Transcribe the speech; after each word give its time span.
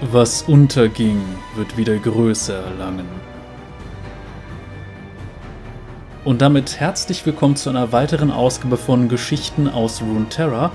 Was 0.00 0.42
unterging, 0.42 1.20
wird 1.56 1.76
wieder 1.76 1.96
Größe 1.96 2.54
erlangen. 2.54 3.08
Und 6.24 6.40
damit 6.40 6.78
herzlich 6.78 7.26
willkommen 7.26 7.56
zu 7.56 7.68
einer 7.68 7.90
weiteren 7.90 8.30
Ausgabe 8.30 8.76
von 8.76 9.08
Geschichten 9.08 9.66
aus 9.66 10.00
Runeterra. 10.00 10.70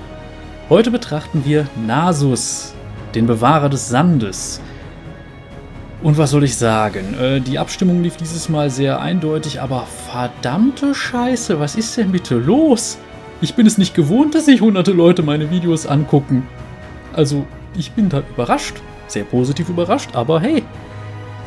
Heute 0.68 0.91
betrachten 0.91 1.46
wir 1.46 1.68
Nasus, 1.88 2.73
den 3.16 3.25
Bewahrer 3.25 3.70
des 3.70 3.88
Sandes. 3.88 4.59
Und 6.02 6.18
was 6.18 6.32
soll 6.32 6.44
ich 6.44 6.58
sagen? 6.58 7.18
Äh, 7.18 7.40
die 7.40 7.60
Abstimmung 7.60 8.04
lief 8.04 8.18
dieses 8.18 8.50
Mal 8.50 8.70
sehr 8.70 9.00
eindeutig, 9.00 9.62
aber 9.62 9.88
verdammte 10.12 10.94
Scheiße, 10.94 11.62
was 11.62 11.76
ist 11.78 11.96
denn 11.96 12.12
bitte 12.12 12.36
los? 12.36 12.98
Ich 13.40 13.55
bin 13.55 13.68
es 13.68 13.78
nicht 13.78 13.96
gewohnt, 13.96 14.36
dass 14.36 14.47
sich 14.47 14.60
hunderte 14.60 14.92
Leute 14.92 15.24
meine 15.24 15.50
Videos 15.50 15.87
angucken. 15.87 16.46
Also, 17.14 17.46
ich 17.78 17.93
bin 17.93 18.10
da 18.10 18.21
überrascht 18.33 18.82
sehr 19.14 19.24
positiv 19.24 19.70
überrascht, 19.70 20.10
aber 20.14 20.40
hey, 20.40 20.64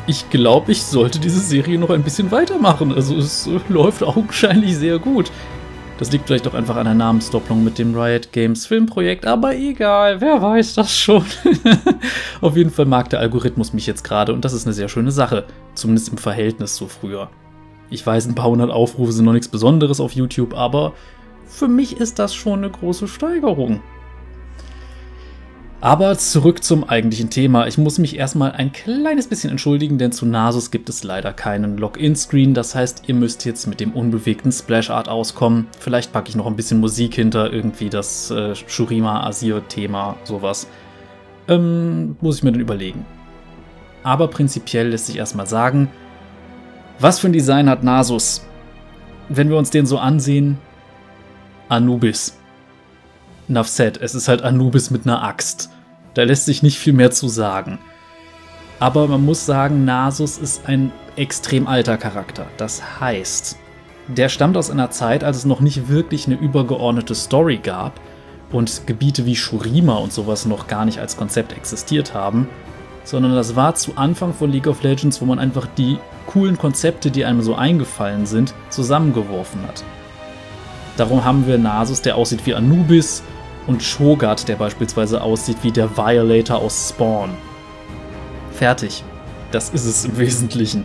ich 0.07 0.31
glaube, 0.31 0.73
ich 0.73 0.83
sollte 0.83 1.19
diese 1.19 1.41
Serie 1.41 1.79
noch 1.79 1.91
ein 1.91 2.03
bisschen 2.03 2.31
weitermachen. 2.31 2.93
Also 2.93 3.17
es 3.17 3.47
äh, 3.47 3.59
läuft 3.69 4.03
augenscheinlich 4.03 4.77
sehr 4.77 4.99
gut. 4.99 5.31
Das 5.99 6.13
liegt 6.13 6.27
vielleicht 6.27 6.47
auch 6.47 6.55
einfach 6.55 6.77
an 6.77 6.85
der 6.85 6.95
Namensdopplung 6.95 7.65
mit 7.65 7.79
dem 7.79 7.99
Riot 7.99 8.31
Games 8.31 8.67
Filmprojekt, 8.67 9.27
aber 9.27 9.57
egal, 9.57 10.21
wer 10.21 10.43
weiß 10.43 10.75
das 10.75 10.97
schon. 10.97 11.25
Auf 12.43 12.57
jeden 12.57 12.71
Fall 12.71 12.85
mag 12.85 13.09
der 13.09 13.21
Algorithmus 13.21 13.73
mich 13.73 13.87
jetzt 13.87 14.05
gerade 14.05 14.35
und 14.35 14.45
das 14.45 14.53
ist 14.53 14.67
eine 14.67 14.75
sehr 14.75 14.91
schöne 14.91 15.11
Sache, 15.11 15.47
zumindest 15.75 16.11
im 16.11 16.19
Verhältnis 16.19 16.77
zu 16.77 16.87
früher. 16.87 17.31
Ich 17.89 18.07
weiß, 18.07 18.27
ein 18.27 18.35
paar 18.35 18.51
hundert 18.51 18.71
Aufrufe 18.71 19.13
sind 19.13 19.25
noch 19.25 19.33
nichts 19.33 19.49
Besonderes 19.49 20.01
auf 20.01 20.13
YouTube, 20.13 20.55
aber 20.55 20.93
für 21.47 21.69
mich 21.69 21.97
ist 21.97 22.19
das 22.19 22.35
schon 22.35 22.59
eine 22.59 22.71
große 22.71 23.09
Steigerung. 23.09 23.81
Aber 25.87 26.19
zurück 26.19 26.65
zum 26.65 26.83
eigentlichen 26.83 27.31
Thema. 27.31 27.69
Ich 27.69 27.79
muss 27.79 27.99
mich 27.99 28.17
erstmal 28.17 28.51
ein 28.51 28.73
kleines 28.73 29.29
bisschen 29.29 29.51
entschuldigen, 29.51 29.99
denn 29.99 30.11
zu 30.11 30.27
Nasus 30.27 30.73
gibt 30.73 30.89
es 30.89 31.05
leider 31.05 31.33
keinen 31.33 31.79
Login-Screen. 31.79 32.55
Das 32.55 32.75
heißt, 32.75 33.05
ihr 33.07 33.15
müsst 33.15 33.45
jetzt 33.45 33.69
mit 33.69 33.79
dem 33.79 33.93
unbewegten 33.93 34.51
Splash-Art 34.51 35.09
auskommen. 35.09 35.69
Vielleicht 35.79 36.13
packe 36.13 36.29
ich 36.29 36.35
noch 36.35 36.49
ein 36.49 36.57
bisschen 36.57 36.81
Musik 36.81 37.15
hinter, 37.15 37.53
irgendwie 37.53 37.89
das 37.89 38.33
äh, 38.33 38.57
Shurima-Asir-Thema, 38.57 40.17
sowas. 40.25 40.67
Ähm, 41.47 42.17
muss 42.21 42.39
ich 42.39 42.43
mir 42.43 42.51
dann 42.51 42.61
überlegen. 42.61 43.07
Aber 44.03 44.27
prinzipiell 44.27 44.89
lässt 44.89 45.07
sich 45.07 45.19
erstmal 45.19 45.47
sagen, 45.47 45.89
was 46.99 47.21
für 47.21 47.29
ein 47.29 47.33
Design 47.33 47.71
hat 47.71 47.85
Nasus? 47.85 48.45
Wenn 49.29 49.51
wir 49.51 49.57
uns 49.57 49.71
den 49.71 49.87
so 49.87 49.99
ansehen, 49.99 50.59
Anubis. 51.69 52.37
Nafset, 53.47 53.99
es 53.99 54.17
ist 54.17 54.27
halt 54.27 54.43
Anubis 54.43 54.91
mit 54.91 55.07
einer 55.07 55.23
Axt. 55.23 55.71
Da 56.17 56.23
lässt 56.23 56.47
sich 56.47 56.63
nicht 56.63 56.79
viel 56.79 56.95
mehr 56.95 57.11
zu 57.11 57.29
sagen. 57.29 57.79
Aber 58.81 59.07
man 59.07 59.23
muss 59.23 59.45
sagen, 59.45 59.85
Nasus 59.85 60.39
ist 60.39 60.67
ein 60.67 60.91
extrem 61.15 61.67
alter 61.67 61.99
Charakter. 61.99 62.47
Das 62.57 63.01
heißt, 63.01 63.59
der 64.09 64.31
stammt 64.31 64.57
aus 64.57 64.71
einer 64.71 64.91
Zeit, 64.91 65.25
als 65.25 65.37
es 65.37 65.45
noch 65.45 65.61
nicht 65.61 65.91
wirklich 65.91 66.27
eine 66.27 66.37
übergeordnete 66.37 67.15
Story 67.15 67.59
gab 67.59 68.01
und 68.51 68.87
Gebiete 68.87 69.27
wie 69.27 69.37
Shurima 69.37 69.97
und 69.97 70.11
sowas 70.11 70.47
noch 70.47 70.69
gar 70.69 70.87
nicht 70.87 71.01
als 71.01 71.19
Konzept 71.19 71.53
existiert 71.53 72.15
haben, 72.15 72.49
sondern 73.05 73.35
das 73.35 73.55
war 73.55 73.75
zu 73.75 73.99
Anfang 73.99 74.33
von 74.33 74.51
League 74.51 74.69
of 74.69 74.83
Legends, 74.83 75.21
wo 75.21 75.27
man 75.27 75.39
einfach 75.39 75.67
die 75.77 75.99
coolen 76.25 76.57
Konzepte, 76.57 77.11
die 77.11 77.27
einem 77.27 77.43
so 77.43 77.57
eingefallen 77.57 78.25
sind, 78.25 78.55
zusammengeworfen 78.71 79.61
hat. 79.69 79.85
Darum 80.97 81.27
haben 81.27 81.47
wir 81.47 81.59
Nasus, 81.59 82.01
der 82.01 82.17
aussieht 82.17 82.47
wie 82.47 82.55
Anubis, 82.55 83.23
und 83.67 83.83
Shogat, 83.83 84.49
der 84.49 84.57
beispielsweise 84.57 85.23
aussieht 85.23 85.59
wie 85.63 85.73
der 85.73 85.97
Violator 85.97 86.59
aus 86.59 86.91
Spawn. 86.91 87.31
Fertig. 88.53 89.05
Das 89.51 89.71
ist 89.71 89.85
es 89.85 90.05
im 90.05 90.19
Wesentlichen. 90.19 90.85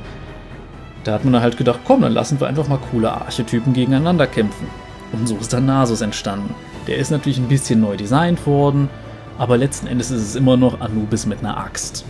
Da 1.04 1.14
hat 1.14 1.26
man 1.26 1.42
halt 1.42 1.58
gedacht, 1.58 1.80
komm, 1.86 2.02
dann 2.02 2.14
lassen 2.14 2.40
wir 2.40 2.48
einfach 2.48 2.68
mal 2.68 2.80
coole 2.92 3.12
Archetypen 3.12 3.74
gegeneinander 3.74 4.28
kämpfen. 4.28 4.68
Und 5.12 5.28
so 5.28 5.36
ist 5.38 5.52
dann 5.52 5.66
Nasus 5.66 6.02
entstanden. 6.02 6.54
Der 6.88 6.98
ist 6.98 7.12
natürlich 7.12 7.38
ein 7.38 7.48
bisschen 7.48 7.82
neu 7.82 7.98
designt 7.98 8.46
worden, 8.46 8.90
aber 9.38 9.58
letzten 9.58 9.88
Endes 9.88 10.12
ist 10.12 10.22
es 10.22 10.36
immer 10.36 10.58
noch 10.58 10.82
Anubis 10.82 11.26
mit 11.26 11.40
einer 11.40 11.58
Axt. 11.58 12.06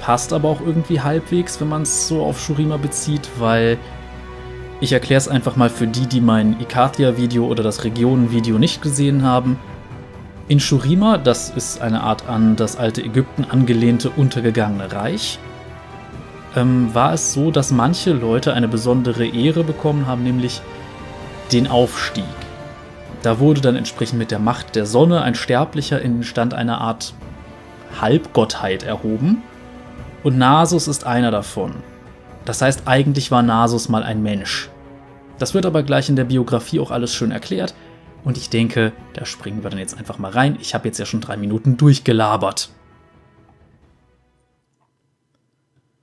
Passt 0.00 0.32
aber 0.32 0.48
auch 0.48 0.60
irgendwie 0.60 1.00
halbwegs, 1.00 1.60
wenn 1.60 1.68
man 1.68 1.82
es 1.82 2.08
so 2.08 2.24
auf 2.24 2.40
Shurima 2.40 2.76
bezieht, 2.76 3.28
weil 3.38 3.78
ich 4.80 4.92
erkläre 4.92 5.18
es 5.18 5.28
einfach 5.28 5.56
mal 5.56 5.70
für 5.70 5.86
die, 5.86 6.06
die 6.06 6.20
mein 6.20 6.60
Ikathia-Video 6.60 7.46
oder 7.46 7.62
das 7.62 7.84
Regionen-Video 7.84 8.58
nicht 8.58 8.82
gesehen 8.82 9.22
haben. 9.22 9.58
In 10.48 10.60
Shurima, 10.60 11.18
das 11.18 11.50
ist 11.50 11.80
eine 11.80 12.02
Art 12.02 12.28
an 12.28 12.54
das 12.54 12.76
alte 12.76 13.02
Ägypten 13.02 13.44
angelehnte 13.44 14.10
untergegangene 14.10 14.92
Reich, 14.92 15.40
ähm, 16.54 16.94
war 16.94 17.12
es 17.12 17.32
so, 17.32 17.50
dass 17.50 17.72
manche 17.72 18.12
Leute 18.12 18.54
eine 18.54 18.68
besondere 18.68 19.26
Ehre 19.26 19.64
bekommen 19.64 20.06
haben, 20.06 20.22
nämlich 20.22 20.60
den 21.52 21.66
Aufstieg. 21.66 22.24
Da 23.22 23.40
wurde 23.40 23.60
dann 23.60 23.74
entsprechend 23.74 24.20
mit 24.20 24.30
der 24.30 24.38
Macht 24.38 24.76
der 24.76 24.86
Sonne 24.86 25.22
ein 25.22 25.34
Sterblicher 25.34 26.00
in 26.00 26.18
den 26.18 26.22
Stand 26.22 26.54
einer 26.54 26.80
Art 26.80 27.12
Halbgottheit 28.00 28.84
erhoben. 28.84 29.42
Und 30.22 30.38
Nasus 30.38 30.86
ist 30.86 31.04
einer 31.04 31.32
davon. 31.32 31.74
Das 32.44 32.62
heißt, 32.62 32.82
eigentlich 32.86 33.32
war 33.32 33.42
Nasus 33.42 33.88
mal 33.88 34.04
ein 34.04 34.22
Mensch. 34.22 34.70
Das 35.38 35.54
wird 35.54 35.66
aber 35.66 35.82
gleich 35.82 36.08
in 36.08 36.14
der 36.14 36.24
Biografie 36.24 36.78
auch 36.78 36.92
alles 36.92 37.12
schön 37.12 37.32
erklärt. 37.32 37.74
Und 38.26 38.36
ich 38.36 38.50
denke, 38.50 38.92
da 39.12 39.24
springen 39.24 39.62
wir 39.62 39.70
dann 39.70 39.78
jetzt 39.78 39.96
einfach 39.96 40.18
mal 40.18 40.32
rein. 40.32 40.58
Ich 40.60 40.74
habe 40.74 40.88
jetzt 40.88 40.98
ja 40.98 41.06
schon 41.06 41.20
drei 41.20 41.36
Minuten 41.36 41.76
durchgelabert. 41.76 42.70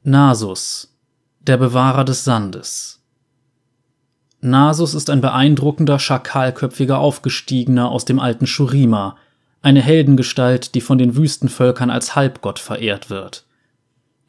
Nasus, 0.03 0.95
der 1.41 1.57
Bewahrer 1.57 2.05
des 2.05 2.23
Sandes. 2.23 3.03
Nasus 4.39 4.93
ist 4.93 5.09
ein 5.09 5.19
beeindruckender, 5.19 5.99
schakalköpfiger 5.99 6.97
Aufgestiegener 6.97 7.91
aus 7.91 8.05
dem 8.05 8.21
alten 8.21 8.47
Shurima, 8.47 9.17
eine 9.61 9.81
Heldengestalt, 9.81 10.75
die 10.75 10.81
von 10.81 10.97
den 10.97 11.17
Wüstenvölkern 11.17 11.89
als 11.89 12.15
Halbgott 12.15 12.59
verehrt 12.59 13.09
wird. 13.09 13.43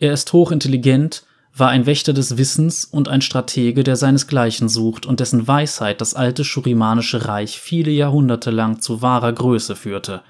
Er 0.00 0.14
ist 0.14 0.32
hochintelligent, 0.32 1.24
war 1.56 1.68
ein 1.68 1.86
Wächter 1.86 2.12
des 2.12 2.36
Wissens 2.36 2.84
und 2.84 3.08
ein 3.08 3.20
Stratege, 3.20 3.84
der 3.84 3.94
seinesgleichen 3.94 4.68
sucht 4.68 5.06
und 5.06 5.20
dessen 5.20 5.46
Weisheit 5.46 6.00
das 6.00 6.14
alte 6.14 6.42
Schurimanische 6.42 7.26
Reich 7.26 7.60
viele 7.60 7.92
Jahrhunderte 7.92 8.50
lang 8.50 8.80
zu 8.80 9.02
wahrer 9.02 9.32
Größe 9.32 9.76
führte. 9.76 10.22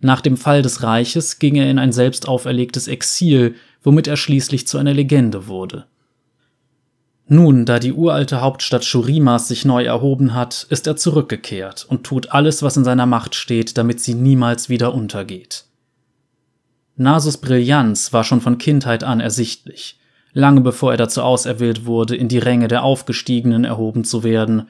Nach 0.00 0.20
dem 0.20 0.36
Fall 0.36 0.62
des 0.62 0.82
Reiches 0.82 1.38
ging 1.38 1.54
er 1.54 1.70
in 1.70 1.78
ein 1.78 1.92
selbst 1.92 2.26
auferlegtes 2.26 2.88
Exil, 2.88 3.54
womit 3.82 4.08
er 4.08 4.16
schließlich 4.16 4.66
zu 4.66 4.78
einer 4.78 4.92
Legende 4.92 5.46
wurde. 5.46 5.86
Nun, 7.28 7.64
da 7.64 7.78
die 7.78 7.92
uralte 7.92 8.40
Hauptstadt 8.40 8.84
Shurimas 8.84 9.48
sich 9.48 9.64
neu 9.64 9.84
erhoben 9.84 10.34
hat, 10.34 10.66
ist 10.70 10.86
er 10.88 10.96
zurückgekehrt 10.96 11.86
und 11.88 12.04
tut 12.04 12.32
alles, 12.32 12.62
was 12.62 12.76
in 12.76 12.84
seiner 12.84 13.06
Macht 13.06 13.36
steht, 13.36 13.78
damit 13.78 14.00
sie 14.00 14.14
niemals 14.14 14.68
wieder 14.68 14.92
untergeht. 14.92 15.64
Nasus 16.96 17.38
Brillanz 17.38 18.12
war 18.12 18.24
schon 18.24 18.40
von 18.40 18.58
Kindheit 18.58 19.04
an 19.04 19.20
ersichtlich 19.20 19.98
lange 20.36 20.60
bevor 20.60 20.90
er 20.90 20.98
dazu 20.98 21.22
auserwählt 21.22 21.86
wurde, 21.86 22.14
in 22.14 22.28
die 22.28 22.38
Ränge 22.38 22.68
der 22.68 22.82
Aufgestiegenen 22.82 23.64
erhoben 23.64 24.04
zu 24.04 24.22
werden. 24.22 24.68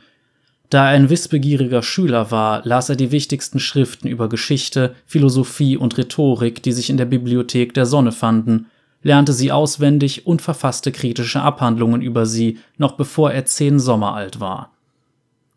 Da 0.70 0.84
er 0.84 0.90
ein 0.96 1.10
wissbegieriger 1.10 1.82
Schüler 1.82 2.30
war, 2.30 2.64
las 2.64 2.88
er 2.88 2.94
die 2.94 3.10
wichtigsten 3.10 3.58
Schriften 3.58 4.06
über 4.06 4.28
Geschichte, 4.28 4.94
Philosophie 5.06 5.76
und 5.76 5.98
Rhetorik, 5.98 6.62
die 6.62 6.70
sich 6.70 6.88
in 6.88 6.98
der 6.98 7.04
Bibliothek 7.04 7.74
der 7.74 7.84
Sonne 7.84 8.12
fanden, 8.12 8.66
lernte 9.02 9.32
sie 9.32 9.50
auswendig 9.50 10.24
und 10.24 10.40
verfasste 10.40 10.92
kritische 10.92 11.42
Abhandlungen 11.42 12.00
über 12.00 12.26
sie, 12.26 12.58
noch 12.78 12.92
bevor 12.92 13.32
er 13.32 13.44
zehn 13.44 13.80
Sommer 13.80 14.14
alt 14.14 14.38
war. 14.38 14.70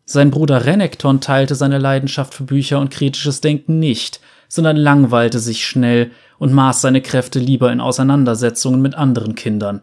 Sein 0.06 0.32
Bruder 0.32 0.66
Renekton 0.66 1.20
teilte 1.20 1.54
seine 1.54 1.78
Leidenschaft 1.78 2.34
für 2.34 2.42
Bücher 2.42 2.80
und 2.80 2.90
kritisches 2.90 3.40
Denken 3.40 3.78
nicht, 3.78 4.20
sondern 4.48 4.76
langweilte 4.76 5.38
sich 5.38 5.64
schnell 5.64 6.10
und 6.40 6.52
maß 6.52 6.80
seine 6.80 7.00
Kräfte 7.00 7.38
lieber 7.38 7.70
in 7.70 7.80
Auseinandersetzungen 7.80 8.82
mit 8.82 8.96
anderen 8.96 9.36
Kindern, 9.36 9.82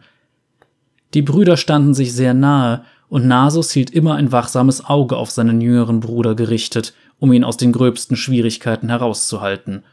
die 1.14 1.22
Brüder 1.22 1.58
standen 1.58 1.94
sich 1.94 2.14
sehr 2.14 2.34
nahe, 2.34 2.84
und 3.10 3.26
Nasus 3.26 3.72
hielt 3.72 3.92
immer 3.92 4.16
ein 4.16 4.32
wachsames 4.32 4.84
Auge 4.84 5.16
auf 5.16 5.32
seinen 5.32 5.62
jüngeren 5.62 6.02
Bruder 6.02 6.36
gerichtet, 6.36 6.94
um 7.20 7.32
ihn 7.32 7.46
aus 7.46 7.56
den 7.56 7.72
gröbsten 7.72 8.18
Schwierigkeiten 8.18 8.90
herauszuhalten. 8.90 9.84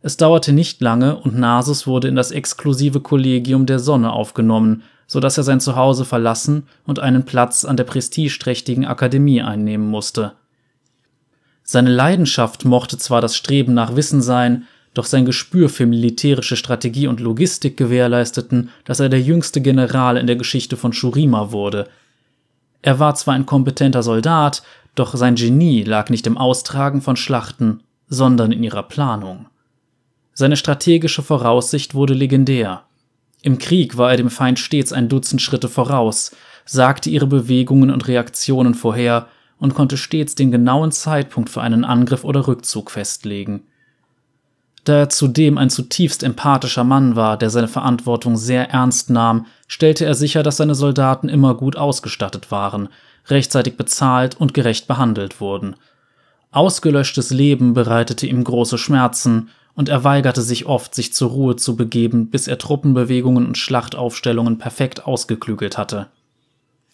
Es 0.00 0.16
dauerte 0.16 0.52
nicht 0.52 0.80
lange, 0.80 1.16
und 1.16 1.38
Nasus 1.38 1.86
wurde 1.86 2.08
in 2.08 2.16
das 2.16 2.30
exklusive 2.30 3.00
Kollegium 3.00 3.66
der 3.66 3.78
Sonne 3.78 4.12
aufgenommen, 4.12 4.82
so 5.06 5.20
dass 5.20 5.36
er 5.36 5.44
sein 5.44 5.60
Zuhause 5.60 6.04
verlassen 6.04 6.66
und 6.86 6.98
einen 6.98 7.24
Platz 7.24 7.64
an 7.64 7.76
der 7.76 7.84
prestigeträchtigen 7.84 8.84
Akademie 8.84 9.42
einnehmen 9.42 9.88
musste. 9.88 10.32
Seine 11.64 11.90
Leidenschaft 11.90 12.64
mochte 12.64 12.98
zwar 12.98 13.20
das 13.20 13.36
Streben 13.36 13.74
nach 13.74 13.94
Wissen 13.94 14.22
sein, 14.22 14.66
doch 14.94 15.06
sein 15.06 15.24
Gespür 15.24 15.68
für 15.68 15.86
militärische 15.86 16.56
Strategie 16.56 17.06
und 17.06 17.20
Logistik 17.20 17.76
gewährleisteten, 17.76 18.70
dass 18.84 19.00
er 19.00 19.08
der 19.08 19.20
jüngste 19.20 19.60
General 19.60 20.16
in 20.16 20.26
der 20.26 20.36
Geschichte 20.36 20.76
von 20.76 20.92
Shurima 20.92 21.50
wurde. 21.52 21.88
Er 22.82 22.98
war 22.98 23.14
zwar 23.14 23.34
ein 23.34 23.46
kompetenter 23.46 24.02
Soldat, 24.02 24.62
doch 24.94 25.14
sein 25.14 25.36
Genie 25.36 25.84
lag 25.84 26.10
nicht 26.10 26.26
im 26.26 26.36
Austragen 26.36 27.00
von 27.00 27.16
Schlachten, 27.16 27.82
sondern 28.08 28.52
in 28.52 28.62
ihrer 28.62 28.82
Planung. 28.82 29.46
Seine 30.34 30.56
strategische 30.56 31.22
Voraussicht 31.22 31.94
wurde 31.94 32.14
legendär. 32.14 32.84
Im 33.42 33.58
Krieg 33.58 33.96
war 33.96 34.10
er 34.10 34.16
dem 34.16 34.30
Feind 34.30 34.58
stets 34.58 34.92
ein 34.92 35.08
Dutzend 35.08 35.40
Schritte 35.40 35.68
voraus, 35.68 36.36
sagte 36.64 37.10
ihre 37.10 37.26
Bewegungen 37.26 37.90
und 37.90 38.06
Reaktionen 38.08 38.74
vorher 38.74 39.28
und 39.58 39.74
konnte 39.74 39.96
stets 39.96 40.34
den 40.34 40.50
genauen 40.50 40.92
Zeitpunkt 40.92 41.50
für 41.50 41.62
einen 41.62 41.84
Angriff 41.84 42.24
oder 42.24 42.46
Rückzug 42.46 42.90
festlegen. 42.90 43.64
Da 44.84 44.94
er 44.94 45.08
zudem 45.08 45.58
ein 45.58 45.70
zutiefst 45.70 46.22
empathischer 46.24 46.82
Mann 46.82 47.14
war, 47.14 47.36
der 47.36 47.50
seine 47.50 47.68
Verantwortung 47.68 48.36
sehr 48.36 48.70
ernst 48.70 49.10
nahm, 49.10 49.46
stellte 49.68 50.04
er 50.04 50.14
sicher, 50.14 50.42
dass 50.42 50.56
seine 50.56 50.74
Soldaten 50.74 51.28
immer 51.28 51.54
gut 51.54 51.76
ausgestattet 51.76 52.50
waren, 52.50 52.88
rechtzeitig 53.28 53.76
bezahlt 53.76 54.40
und 54.40 54.54
gerecht 54.54 54.88
behandelt 54.88 55.40
wurden. 55.40 55.76
Ausgelöschtes 56.50 57.30
Leben 57.30 57.74
bereitete 57.74 58.26
ihm 58.26 58.42
große 58.44 58.78
Schmerzen, 58.78 59.48
und 59.74 59.88
er 59.88 60.04
weigerte 60.04 60.42
sich 60.42 60.66
oft, 60.66 60.94
sich 60.94 61.14
zur 61.14 61.30
Ruhe 61.30 61.56
zu 61.56 61.76
begeben, 61.76 62.28
bis 62.28 62.46
er 62.46 62.58
Truppenbewegungen 62.58 63.46
und 63.46 63.56
Schlachtaufstellungen 63.56 64.58
perfekt 64.58 65.06
ausgeklügelt 65.06 65.78
hatte. 65.78 66.08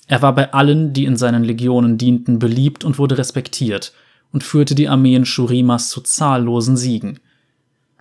Er 0.06 0.22
war 0.22 0.34
bei 0.34 0.52
allen, 0.52 0.92
die 0.92 1.04
in 1.04 1.16
seinen 1.16 1.42
Legionen 1.42 1.98
dienten, 1.98 2.38
beliebt 2.38 2.84
und 2.84 2.98
wurde 2.98 3.18
respektiert 3.18 3.92
und 4.32 4.44
führte 4.44 4.74
die 4.74 4.88
Armeen 4.88 5.24
Shurimas 5.24 5.90
zu 5.90 6.00
zahllosen 6.00 6.76
Siegen. 6.76 7.18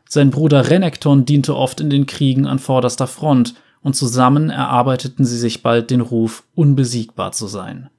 Sein 0.09 0.31
Bruder 0.31 0.69
Renekton 0.69 1.25
diente 1.25 1.56
oft 1.56 1.81
in 1.81 1.89
den 1.89 2.06
Kriegen 2.06 2.48
an 2.48 2.59
vorderster 2.59 3.07
Front, 3.07 3.56
und 3.81 3.95
zusammen 3.95 4.50
erarbeiteten 4.50 5.24
sie 5.24 5.38
sich 5.38 5.63
bald 5.63 5.92
den 5.92 6.01
Ruf, 6.01 6.44
unbesiegbar 6.56 7.31
zu 7.31 7.48
sein. 7.48 7.89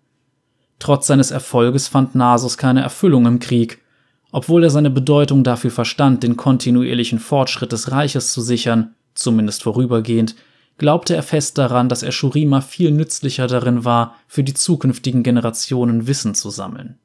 Trotz 0.79 1.07
seines 1.07 1.31
Erfolges 1.31 1.89
fand 1.89 2.15
Nasus 2.15 2.59
keine 2.59 2.83
Erfüllung 2.83 3.27
im 3.27 3.39
Krieg, 3.39 3.81
obwohl 4.31 4.65
er 4.65 4.71
seine 4.71 4.91
Bedeutung 4.91 5.45
dafür 5.45 5.71
verstand, 5.71 6.23
den 6.23 6.37
kontinuierlichen 6.37 7.19
Fortschritt 7.19 7.73
des 7.73 7.91
Reiches 7.91 8.33
zu 8.33 8.43
sichern, 8.43 8.95
zumindest 9.15 9.63
vorübergehend, 9.63 10.35
glaubte 10.77 11.17
er 11.17 11.23
fest 11.23 11.59
daran, 11.59 11.89
dass 11.89 12.03
er 12.03 12.13
Shurima 12.13 12.61
viel 12.61 12.91
nützlicher 12.91 13.47
darin 13.47 13.85
war, 13.85 14.15
für 14.27 14.45
die 14.45 14.55
zukünftigen 14.55 15.23
Generationen 15.23 16.07
Wissen 16.07 16.35
zu 16.35 16.51
sammeln. 16.51 16.99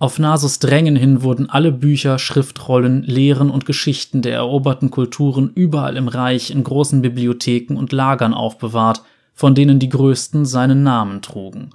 Auf 0.00 0.20
Nasus 0.20 0.60
Drängen 0.60 0.94
hin 0.94 1.22
wurden 1.22 1.50
alle 1.50 1.72
Bücher, 1.72 2.20
Schriftrollen, 2.20 3.02
Lehren 3.02 3.50
und 3.50 3.66
Geschichten 3.66 4.22
der 4.22 4.34
eroberten 4.34 4.92
Kulturen 4.92 5.50
überall 5.54 5.96
im 5.96 6.06
Reich 6.06 6.50
in 6.50 6.62
großen 6.62 7.02
Bibliotheken 7.02 7.76
und 7.76 7.90
Lagern 7.90 8.32
aufbewahrt, 8.32 9.02
von 9.34 9.56
denen 9.56 9.80
die 9.80 9.88
größten 9.88 10.46
seinen 10.46 10.84
Namen 10.84 11.20
trugen. 11.20 11.70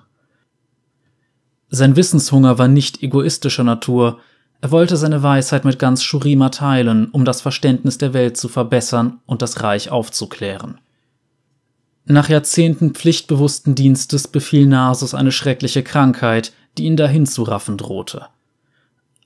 Sein 1.70 1.98
Wissenshunger 1.98 2.58
war 2.58 2.68
nicht 2.70 3.04
egoistischer 3.04 3.64
Natur, 3.64 4.20
er 4.62 4.72
wollte 4.72 4.96
seine 4.96 5.22
Weisheit 5.22 5.66
mit 5.66 5.78
ganz 5.78 6.04
Shurima 6.04 6.48
teilen, 6.48 7.10
um 7.12 7.26
das 7.26 7.42
Verständnis 7.42 7.98
der 7.98 8.14
Welt 8.14 8.38
zu 8.38 8.48
verbessern 8.48 9.20
und 9.26 9.42
das 9.42 9.62
Reich 9.62 9.92
aufzuklären. 9.92 10.80
Nach 12.06 12.30
Jahrzehnten 12.30 12.92
pflichtbewussten 12.92 13.76
Dienstes 13.76 14.30
befiel 14.30 14.66
Nasus 14.66 15.14
eine 15.14 15.34
schreckliche 15.34 15.84
Krankheit, 15.84 16.54
die 16.78 16.86
ihn 16.86 16.98
dahin 16.98 17.26
zu 17.26 17.44
raffen 17.44 17.78
drohte. 17.78 18.28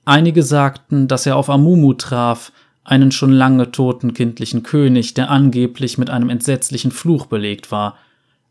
Einige 0.04 0.42
sagten, 0.42 1.08
dass 1.08 1.26
er 1.26 1.36
auf 1.36 1.50
Amumu 1.50 1.94
traf, 1.94 2.52
einen 2.84 3.12
schon 3.12 3.32
lange 3.32 3.70
toten 3.70 4.14
kindlichen 4.14 4.62
König, 4.62 5.12
der 5.12 5.30
angeblich 5.30 5.98
mit 5.98 6.08
einem 6.08 6.30
entsetzlichen 6.30 6.90
Fluch 6.90 7.26
belegt 7.26 7.70
war. 7.70 7.96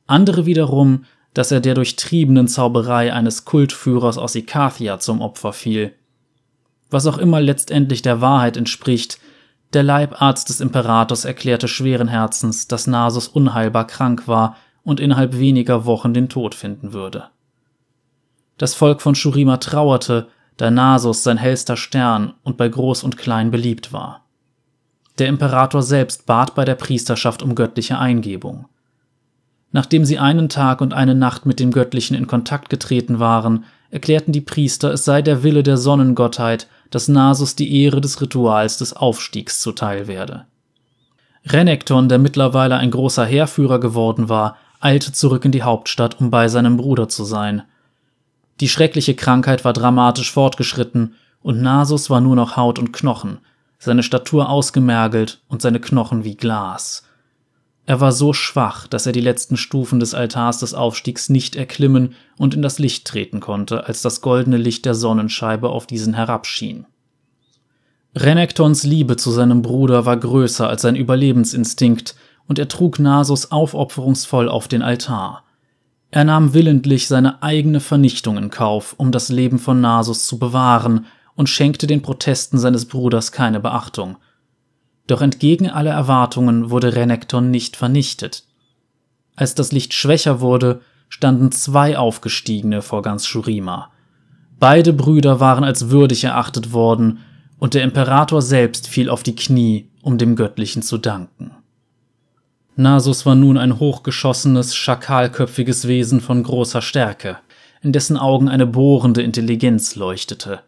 Andere 0.06 0.46
wiederum, 0.46 1.06
dass 1.34 1.52
er 1.52 1.60
der 1.60 1.74
durchtriebenen 1.74 2.48
Zauberei 2.48 3.12
eines 3.12 3.46
Kultführers 3.46 4.20
aus 4.20 4.36
Ikathia 4.36 5.00
zum 5.00 5.22
Opfer 5.22 5.54
fiel. 5.54 5.94
Was 6.90 7.08
auch 7.08 7.18
immer 7.18 7.42
letztendlich 7.42 8.04
der 8.04 8.22
Wahrheit 8.22 8.58
entspricht, 8.58 9.20
der 9.74 9.84
Leibarzt 9.84 10.50
des 10.50 10.62
Imperators 10.62 11.26
erklärte 11.26 11.68
schweren 11.68 12.08
Herzens, 12.08 12.68
dass 12.68 12.88
Nasus 12.88 13.28
unheilbar 13.28 13.88
krank 13.88 14.28
war 14.28 14.56
und 14.84 15.00
innerhalb 15.00 15.38
weniger 15.38 15.86
Wochen 15.86 16.14
den 16.14 16.30
Tod 16.30 16.56
finden 16.56 16.94
würde. 16.94 17.30
Das 18.58 18.74
Volk 18.74 19.02
von 19.02 19.16
Shurima 19.16 19.58
trauerte, 19.58 20.28
da 20.58 20.72
Nasus 20.72 21.24
sein 21.24 21.38
hellster 21.38 21.78
Stern 21.78 22.34
und 22.44 22.58
bei 22.58 22.68
Groß 22.68 23.04
und 23.04 23.18
Klein 23.18 23.52
beliebt 23.52 23.94
war. 23.94 24.26
Der 25.20 25.28
Imperator 25.28 25.82
selbst 25.82 26.26
bat 26.26 26.56
bei 26.56 26.66
der 26.66 26.76
Priesterschaft 26.76 27.42
um 27.42 27.56
göttliche 27.56 28.00
Eingebung. 28.00 28.66
Nachdem 29.72 30.06
sie 30.06 30.18
einen 30.18 30.50
Tag 30.50 30.82
und 30.82 30.94
eine 30.94 31.14
Nacht 31.14 31.46
mit 31.46 31.60
dem 31.60 31.72
Göttlichen 31.72 32.16
in 32.16 32.26
Kontakt 32.26 32.70
getreten 32.70 33.20
waren, 33.20 33.66
erklärten 33.92 34.32
die 34.32 34.42
Priester, 34.42 34.92
es 34.92 35.06
sei 35.06 35.22
der 35.22 35.44
Wille 35.44 35.62
der 35.62 35.78
Sonnengottheit, 35.78 36.68
dass 36.90 37.08
Nasus 37.08 37.56
die 37.56 37.84
Ehre 37.84 38.02
des 38.02 38.22
Rituals 38.22 38.78
des 38.78 38.94
Aufstiegs 38.94 39.62
zuteil 39.62 40.08
werde. 40.08 40.46
Renekton, 41.46 42.10
der 42.10 42.18
mittlerweile 42.18 42.78
ein 42.78 42.92
großer 42.92 43.26
Heerführer 43.26 43.80
geworden 43.80 44.30
war, 44.30 44.58
eilte 44.80 45.12
zurück 45.12 45.46
in 45.46 45.52
die 45.52 45.64
Hauptstadt, 45.64 46.20
um 46.20 46.32
bei 46.32 46.48
seinem 46.48 46.78
Bruder 46.78 47.08
zu 47.08 47.24
sein– 47.24 47.62
die 48.60 48.70
schreckliche 48.70 49.16
Krankheit 49.16 49.66
war 49.66 49.74
dramatisch 49.74 50.32
fortgeschritten, 50.32 51.16
und 51.42 51.62
Nasus 51.62 52.10
war 52.10 52.20
nur 52.20 52.36
noch 52.36 52.58
Haut 52.58 52.80
und 52.80 52.92
Knochen, 52.92 53.40
seine 53.80 54.04
Statur 54.04 54.50
ausgemergelt 54.50 55.42
und 55.48 55.62
seine 55.62 55.80
Knochen 55.80 56.24
wie 56.24 56.36
Glas. 56.36 57.04
Er 57.86 58.02
war 58.02 58.12
so 58.12 58.34
schwach, 58.34 58.86
dass 58.88 59.06
er 59.06 59.14
die 59.14 59.22
letzten 59.22 59.56
Stufen 59.56 60.02
des 60.02 60.14
Altars 60.14 60.60
des 60.60 60.74
Aufstiegs 60.74 61.30
nicht 61.30 61.56
erklimmen 61.56 62.16
und 62.38 62.54
in 62.54 62.62
das 62.62 62.80
Licht 62.80 63.08
treten 63.08 63.40
konnte, 63.40 63.86
als 63.86 64.02
das 64.02 64.20
goldene 64.20 64.58
Licht 64.58 64.86
der 64.86 64.94
Sonnenscheibe 64.94 65.70
auf 65.70 65.88
diesen 65.88 66.14
herabschien. 66.14 66.86
Renektons 68.14 68.84
Liebe 68.84 69.16
zu 69.16 69.32
seinem 69.32 69.62
Bruder 69.62 70.06
war 70.06 70.18
größer 70.18 70.68
als 70.68 70.82
sein 70.82 70.96
Überlebensinstinkt, 70.96 72.16
und 72.48 72.60
er 72.60 72.68
trug 72.68 72.98
Nasus 73.00 73.52
aufopferungsvoll 73.52 74.50
auf 74.50 74.68
den 74.68 74.82
Altar. 74.82 75.44
Er 76.10 76.24
nahm 76.24 76.54
willentlich 76.54 77.08
seine 77.08 77.44
eigene 77.44 77.80
Vernichtung 77.80 78.38
in 78.38 78.50
Kauf, 78.50 78.96
um 78.98 79.12
das 79.12 79.30
Leben 79.30 79.60
von 79.60 79.82
Nasus 79.82 80.26
zu 80.26 80.40
bewahren, 80.40 81.06
und 81.36 81.50
schenkte 81.50 81.86
den 81.86 82.02
Protesten 82.02 82.58
seines 82.58 82.86
Bruders 82.86 83.32
keine 83.32 83.60
Beachtung. 83.60 84.18
Doch 85.06 85.22
entgegen 85.22 85.70
aller 85.70 85.92
Erwartungen 85.92 86.70
wurde 86.70 86.96
Renekton 86.96 87.52
nicht 87.52 87.76
vernichtet. 87.76 88.44
Als 89.36 89.54
das 89.54 89.72
Licht 89.72 89.94
schwächer 89.94 90.42
wurde, 90.42 90.82
standen 91.10 91.52
zwei 91.52 91.98
Aufgestiegene 91.98 92.82
vor 92.82 93.02
ganz 93.02 93.26
Shurima. 93.26 93.92
Beide 94.60 94.94
Brüder 94.94 95.40
waren 95.40 95.64
als 95.64 95.90
würdig 95.90 96.24
erachtet 96.24 96.74
worden, 96.74 97.20
und 97.60 97.74
der 97.74 97.84
Imperator 97.84 98.42
selbst 98.42 98.88
fiel 98.88 99.10
auf 99.10 99.24
die 99.24 99.36
Knie, 99.36 99.90
um 100.02 100.18
dem 100.18 100.36
Göttlichen 100.36 100.82
zu 100.82 100.98
danken. 100.98 101.52
Nasus 102.80 103.26
war 103.26 103.34
nun 103.34 103.58
ein 103.58 103.80
hochgeschossenes, 103.80 104.76
schakalköpfiges 104.76 105.88
Wesen 105.88 106.22
von 106.22 106.44
großer 106.44 106.84
Stärke, 106.84 107.40
in 107.82 107.92
dessen 107.92 108.18
Augen 108.18 108.50
eine 108.50 108.68
bohrende 108.68 109.24
Intelligenz 109.24 109.96
leuchtete, 109.96 110.60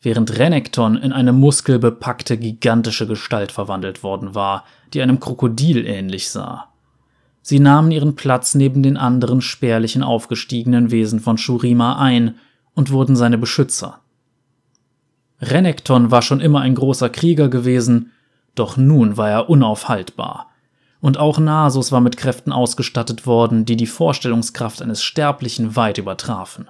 während 0.00 0.38
Renekton 0.38 0.96
in 0.96 1.12
eine 1.12 1.32
muskelbepackte, 1.32 2.38
gigantische 2.38 3.08
Gestalt 3.08 3.50
verwandelt 3.50 4.04
worden 4.04 4.36
war, 4.36 4.64
die 4.94 5.02
einem 5.02 5.18
Krokodil 5.18 5.86
ähnlich 5.86 6.30
sah. 6.30 6.68
Sie 7.42 7.58
nahmen 7.58 7.90
ihren 7.90 8.14
Platz 8.14 8.54
neben 8.54 8.84
den 8.84 8.96
anderen 8.96 9.40
spärlichen 9.40 10.04
aufgestiegenen 10.04 10.92
Wesen 10.92 11.18
von 11.18 11.36
Shurima 11.36 11.96
ein 11.96 12.36
und 12.74 12.92
wurden 12.92 13.16
seine 13.16 13.38
Beschützer. 13.38 13.98
Renekton 15.40 16.12
war 16.12 16.22
schon 16.22 16.40
immer 16.40 16.60
ein 16.60 16.76
großer 16.76 17.08
Krieger 17.08 17.48
gewesen, 17.48 18.12
doch 18.54 18.76
nun 18.76 19.16
war 19.16 19.30
er 19.30 19.50
unaufhaltbar 19.50 20.49
und 21.00 21.18
auch 21.18 21.38
Nasus 21.38 21.92
war 21.92 22.00
mit 22.00 22.16
Kräften 22.16 22.52
ausgestattet 22.52 23.26
worden, 23.26 23.64
die 23.64 23.76
die 23.76 23.86
Vorstellungskraft 23.86 24.82
eines 24.82 25.02
Sterblichen 25.02 25.76
weit 25.76 25.98
übertrafen. 25.98 26.68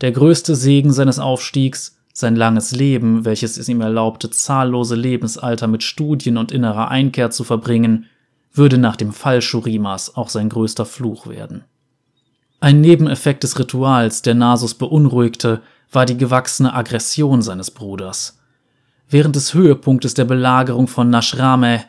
Der 0.00 0.12
größte 0.12 0.56
Segen 0.56 0.92
seines 0.92 1.18
Aufstiegs, 1.18 1.96
sein 2.12 2.36
langes 2.36 2.72
Leben, 2.72 3.24
welches 3.24 3.56
es 3.56 3.68
ihm 3.68 3.80
erlaubte, 3.80 4.30
zahllose 4.30 4.94
Lebensalter 4.94 5.66
mit 5.66 5.82
Studien 5.82 6.36
und 6.36 6.52
innerer 6.52 6.88
Einkehr 6.88 7.30
zu 7.30 7.44
verbringen, 7.44 8.06
würde 8.52 8.78
nach 8.78 8.96
dem 8.96 9.12
Fall 9.12 9.42
Shurimas 9.42 10.16
auch 10.16 10.28
sein 10.28 10.48
größter 10.48 10.86
Fluch 10.86 11.26
werden. 11.26 11.64
Ein 12.60 12.80
Nebeneffekt 12.80 13.42
des 13.42 13.58
Rituals, 13.58 14.22
der 14.22 14.34
Nasus 14.34 14.74
beunruhigte, 14.74 15.60
war 15.90 16.06
die 16.06 16.16
gewachsene 16.16 16.72
Aggression 16.72 17.42
seines 17.42 17.70
Bruders. 17.70 18.38
Während 19.08 19.36
des 19.36 19.52
Höhepunktes 19.52 20.14
der 20.14 20.24
Belagerung 20.24 20.86
von 20.86 21.10
Nashrameh 21.10 21.80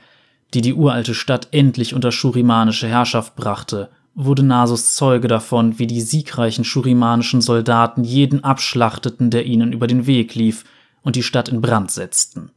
die 0.54 0.62
die 0.62 0.74
uralte 0.74 1.14
Stadt 1.14 1.50
endlich 1.52 1.94
unter 1.94 2.12
shurimanische 2.12 2.88
Herrschaft 2.88 3.36
brachte, 3.36 3.90
wurde 4.16 4.44
Nasus 4.44 4.96
Zeuge 4.96 5.28
davon, 5.28 5.78
wie 5.78 5.88
die 5.88 6.02
siegreichen 6.02 6.64
shurimanischen 6.64 7.42
Soldaten 7.42 8.04
jeden 8.04 8.44
abschlachteten, 8.44 9.30
der 9.30 9.46
ihnen 9.46 9.74
über 9.74 9.88
den 9.88 10.08
Weg 10.08 10.36
lief, 10.36 10.64
und 11.02 11.16
die 11.16 11.24
Stadt 11.24 11.50
in 11.50 11.62
Brand 11.62 11.92
setzten. 11.92 12.50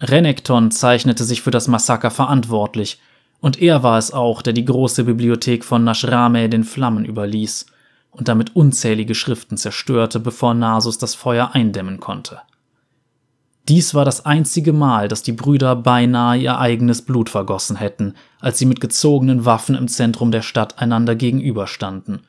Renekton 0.00 0.70
zeichnete 0.70 1.24
sich 1.24 1.42
für 1.42 1.50
das 1.50 1.68
Massaker 1.68 2.10
verantwortlich, 2.10 3.00
und 3.40 3.60
er 3.60 3.82
war 3.82 3.98
es 3.98 4.12
auch, 4.12 4.42
der 4.42 4.52
die 4.52 4.64
große 4.64 5.04
Bibliothek 5.04 5.64
von 5.64 5.82
Nashrame 5.82 6.48
den 6.48 6.62
Flammen 6.62 7.04
überließ 7.04 7.66
und 8.12 8.28
damit 8.28 8.54
unzählige 8.54 9.14
Schriften 9.16 9.56
zerstörte, 9.56 10.20
bevor 10.20 10.54
Nasus 10.54 10.98
das 10.98 11.14
Feuer 11.16 11.50
eindämmen 11.52 11.98
konnte. 11.98 12.40
Dies 13.68 13.94
war 13.94 14.04
das 14.04 14.26
einzige 14.26 14.72
Mal, 14.72 15.06
dass 15.06 15.22
die 15.22 15.32
Brüder 15.32 15.76
beinahe 15.76 16.38
ihr 16.38 16.58
eigenes 16.58 17.02
Blut 17.02 17.28
vergossen 17.28 17.76
hätten, 17.76 18.14
als 18.40 18.58
sie 18.58 18.66
mit 18.66 18.80
gezogenen 18.80 19.44
Waffen 19.44 19.76
im 19.76 19.86
Zentrum 19.86 20.32
der 20.32 20.42
Stadt 20.42 20.78
einander 20.78 21.14
gegenüberstanden. 21.14 22.22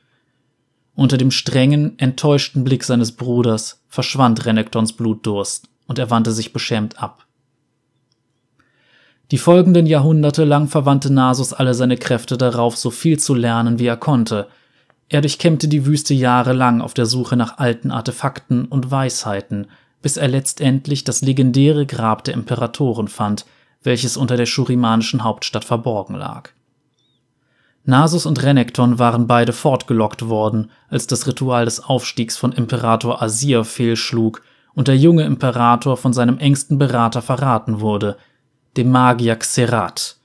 Unter 0.94 1.16
dem 1.16 1.32
strengen, 1.32 1.98
enttäuschten 1.98 2.62
Blick 2.62 2.84
seines 2.84 3.12
Bruders 3.12 3.82
verschwand 3.88 4.46
Renektons 4.46 4.92
Blutdurst, 4.92 5.68
und 5.86 5.98
er 5.98 6.08
wandte 6.10 6.30
sich 6.32 6.52
beschämt 6.52 7.02
ab. 7.02 7.26
Die 9.32 9.38
folgenden 9.38 9.86
Jahrhunderte 9.86 10.44
lang 10.44 10.68
verwandte 10.68 11.12
Nasus 11.12 11.52
alle 11.52 11.74
seine 11.74 11.96
Kräfte 11.96 12.36
darauf, 12.36 12.76
so 12.76 12.90
viel 12.90 13.18
zu 13.18 13.34
lernen, 13.34 13.80
wie 13.80 13.86
er 13.86 13.96
konnte. 13.96 14.46
Er 15.08 15.20
durchkämmte 15.20 15.66
die 15.66 15.84
Wüste 15.84 16.14
jahrelang 16.14 16.80
auf 16.80 16.94
der 16.94 17.06
Suche 17.06 17.36
nach 17.36 17.58
alten 17.58 17.90
Artefakten 17.90 18.66
und 18.66 18.90
Weisheiten, 18.90 19.66
bis 20.04 20.18
er 20.18 20.28
letztendlich 20.28 21.02
das 21.04 21.22
legendäre 21.22 21.86
Grab 21.86 22.24
der 22.24 22.34
Imperatoren 22.34 23.08
fand, 23.08 23.46
welches 23.82 24.18
unter 24.18 24.36
der 24.36 24.44
schurimanischen 24.44 25.24
Hauptstadt 25.24 25.64
verborgen 25.64 26.14
lag. 26.14 26.50
Nasus 27.84 28.26
und 28.26 28.42
Renekton 28.42 28.98
waren 28.98 29.26
beide 29.26 29.54
fortgelockt 29.54 30.28
worden, 30.28 30.70
als 30.90 31.06
das 31.06 31.26
Ritual 31.26 31.64
des 31.64 31.82
Aufstiegs 31.82 32.36
von 32.36 32.52
Imperator 32.52 33.22
Asir 33.22 33.64
fehlschlug 33.64 34.42
und 34.74 34.88
der 34.88 34.98
junge 34.98 35.24
Imperator 35.24 35.96
von 35.96 36.12
seinem 36.12 36.36
engsten 36.36 36.76
Berater 36.76 37.22
verraten 37.22 37.80
wurde, 37.80 38.18
dem 38.76 38.90
Magier 38.90 39.36
Xerath. 39.36 40.18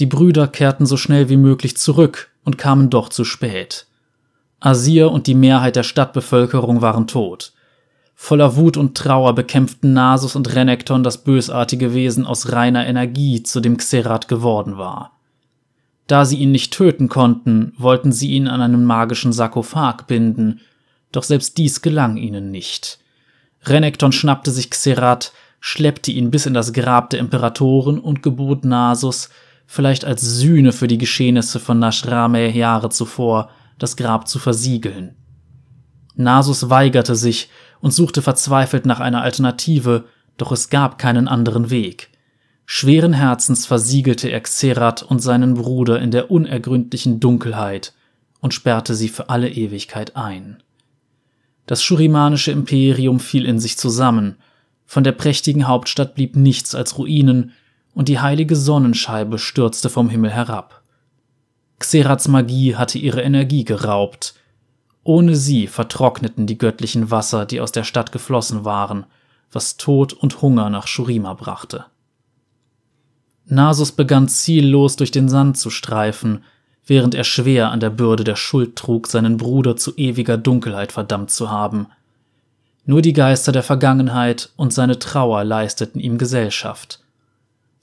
Die 0.00 0.06
Brüder 0.06 0.48
kehrten 0.48 0.86
so 0.86 0.96
schnell 0.96 1.28
wie 1.28 1.36
möglich 1.36 1.76
zurück 1.76 2.30
und 2.42 2.56
kamen 2.56 2.88
doch 2.88 3.10
zu 3.10 3.24
spät. 3.24 3.86
Asir 4.60 5.10
und 5.10 5.26
die 5.26 5.34
Mehrheit 5.34 5.76
der 5.76 5.82
Stadtbevölkerung 5.82 6.80
waren 6.80 7.06
tot. 7.06 7.52
Voller 8.20 8.56
Wut 8.56 8.76
und 8.76 8.96
Trauer 8.96 9.32
bekämpften 9.36 9.92
Nasus 9.92 10.34
und 10.34 10.52
Renekton 10.52 11.04
das 11.04 11.22
bösartige 11.22 11.94
Wesen 11.94 12.26
aus 12.26 12.52
reiner 12.52 12.84
Energie, 12.84 13.44
zu 13.44 13.60
dem 13.60 13.76
Xerath 13.76 14.26
geworden 14.26 14.76
war. 14.76 15.12
Da 16.08 16.24
sie 16.24 16.36
ihn 16.36 16.50
nicht 16.50 16.74
töten 16.74 17.08
konnten, 17.08 17.72
wollten 17.78 18.10
sie 18.10 18.32
ihn 18.32 18.48
an 18.48 18.60
einen 18.60 18.84
magischen 18.84 19.32
Sarkophag 19.32 20.08
binden, 20.08 20.60
doch 21.12 21.22
selbst 21.22 21.58
dies 21.58 21.80
gelang 21.80 22.16
ihnen 22.16 22.50
nicht. 22.50 22.98
Renekton 23.62 24.10
schnappte 24.10 24.50
sich 24.50 24.68
Xerath, 24.68 25.32
schleppte 25.60 26.10
ihn 26.10 26.32
bis 26.32 26.44
in 26.44 26.54
das 26.54 26.72
Grab 26.72 27.10
der 27.10 27.20
Imperatoren 27.20 28.00
und 28.00 28.24
gebot 28.24 28.64
Nasus, 28.64 29.30
vielleicht 29.64 30.04
als 30.04 30.22
Sühne 30.22 30.72
für 30.72 30.88
die 30.88 30.98
Geschehnisse 30.98 31.60
von 31.60 31.78
Nashrame 31.78 32.50
Jahre 32.50 32.90
zuvor, 32.90 33.48
das 33.78 33.96
Grab 33.96 34.26
zu 34.26 34.40
versiegeln. 34.40 35.14
Nasus 36.16 36.68
weigerte 36.68 37.14
sich 37.14 37.48
und 37.80 37.92
suchte 37.92 38.22
verzweifelt 38.22 38.86
nach 38.86 39.00
einer 39.00 39.22
Alternative, 39.22 40.04
doch 40.36 40.52
es 40.52 40.70
gab 40.70 40.98
keinen 40.98 41.28
anderen 41.28 41.70
Weg. 41.70 42.10
Schweren 42.66 43.14
Herzens 43.14 43.66
versiegelte 43.66 44.28
er 44.28 44.40
Xerath 44.40 45.02
und 45.02 45.20
seinen 45.20 45.54
Bruder 45.54 46.00
in 46.00 46.10
der 46.10 46.30
unergründlichen 46.30 47.18
Dunkelheit 47.18 47.94
und 48.40 48.54
sperrte 48.54 48.94
sie 48.94 49.08
für 49.08 49.30
alle 49.30 49.48
Ewigkeit 49.48 50.16
ein. 50.16 50.62
Das 51.66 51.82
schurimanische 51.82 52.52
Imperium 52.52 53.20
fiel 53.20 53.44
in 53.44 53.58
sich 53.58 53.78
zusammen, 53.78 54.36
von 54.86 55.04
der 55.04 55.12
prächtigen 55.12 55.68
Hauptstadt 55.68 56.14
blieb 56.14 56.34
nichts 56.34 56.74
als 56.74 56.96
Ruinen, 56.96 57.52
und 57.94 58.08
die 58.08 58.20
heilige 58.20 58.54
Sonnenscheibe 58.54 59.38
stürzte 59.38 59.90
vom 59.90 60.08
Himmel 60.08 60.30
herab. 60.30 60.82
Xeraths 61.78 62.28
Magie 62.28 62.76
hatte 62.76 62.98
ihre 62.98 63.22
Energie 63.22 63.64
geraubt. 63.64 64.34
Ohne 65.08 65.36
sie 65.36 65.66
vertrockneten 65.66 66.46
die 66.46 66.58
göttlichen 66.58 67.10
Wasser, 67.10 67.46
die 67.46 67.60
aus 67.60 67.72
der 67.72 67.84
Stadt 67.84 68.12
geflossen 68.12 68.64
waren, 68.64 69.06
was 69.50 69.76
Tod 69.78 70.12
und 70.12 70.42
Hunger 70.42 70.68
nach 70.68 70.86
Shurima 70.86 71.32
brachte. 71.32 71.86
Nasus 73.46 73.92
begann 73.92 74.28
ziellos 74.28 74.96
durch 74.96 75.10
den 75.10 75.28
Sand 75.30 75.56
zu 75.56 75.70
streifen, 75.70 76.44
während 76.84 77.14
er 77.14 77.24
schwer 77.24 77.70
an 77.70 77.80
der 77.80 77.90
Bürde 77.90 78.24
der 78.24 78.36
Schuld 78.36 78.76
trug, 78.76 79.06
seinen 79.06 79.38
Bruder 79.38 79.76
zu 79.76 79.96
ewiger 79.96 80.36
Dunkelheit 80.36 80.92
verdammt 80.92 81.30
zu 81.30 81.50
haben– 81.50 81.86
nur 82.88 83.02
die 83.02 83.12
Geister 83.12 83.52
der 83.52 83.62
Vergangenheit 83.62 84.48
und 84.56 84.72
seine 84.72 84.98
Trauer 84.98 85.44
leisteten 85.44 86.00
ihm 86.00 86.16
Gesellschaft. 86.16 87.00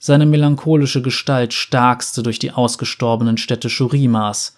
Seine 0.00 0.26
melancholische 0.26 1.00
Gestalt 1.00 1.54
starkste 1.54 2.24
durch 2.24 2.40
die 2.40 2.50
ausgestorbenen 2.50 3.38
Städte 3.38 3.70
Shurimas, 3.70 4.56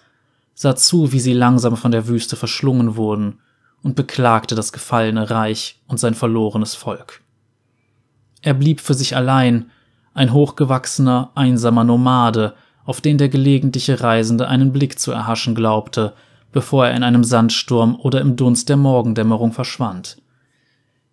sah 0.59 0.75
zu, 0.75 1.13
wie 1.13 1.21
sie 1.21 1.31
langsam 1.31 1.77
von 1.77 1.93
der 1.93 2.09
Wüste 2.09 2.35
verschlungen 2.35 2.97
wurden, 2.97 3.39
und 3.81 3.95
beklagte 3.95 4.55
das 4.55 4.73
gefallene 4.73 5.29
Reich 5.29 5.79
und 5.87 6.01
sein 6.01 6.15
verlorenes 6.15 6.75
Volk. 6.75 7.21
Er 8.41 8.55
blieb 8.55 8.81
für 8.81 8.93
sich 8.93 9.15
allein, 9.15 9.71
ein 10.13 10.33
hochgewachsener, 10.33 11.31
einsamer 11.33 11.85
Nomade, 11.85 12.55
auf 12.83 12.99
den 12.99 13.17
der 13.17 13.29
gelegentliche 13.29 14.01
Reisende 14.01 14.49
einen 14.49 14.73
Blick 14.73 14.99
zu 14.99 15.13
erhaschen 15.13 15.55
glaubte, 15.55 16.11
bevor 16.51 16.87
er 16.87 16.97
in 16.97 17.03
einem 17.03 17.23
Sandsturm 17.23 17.95
oder 17.95 18.19
im 18.19 18.35
Dunst 18.35 18.67
der 18.67 18.75
Morgendämmerung 18.75 19.53
verschwand. 19.53 20.21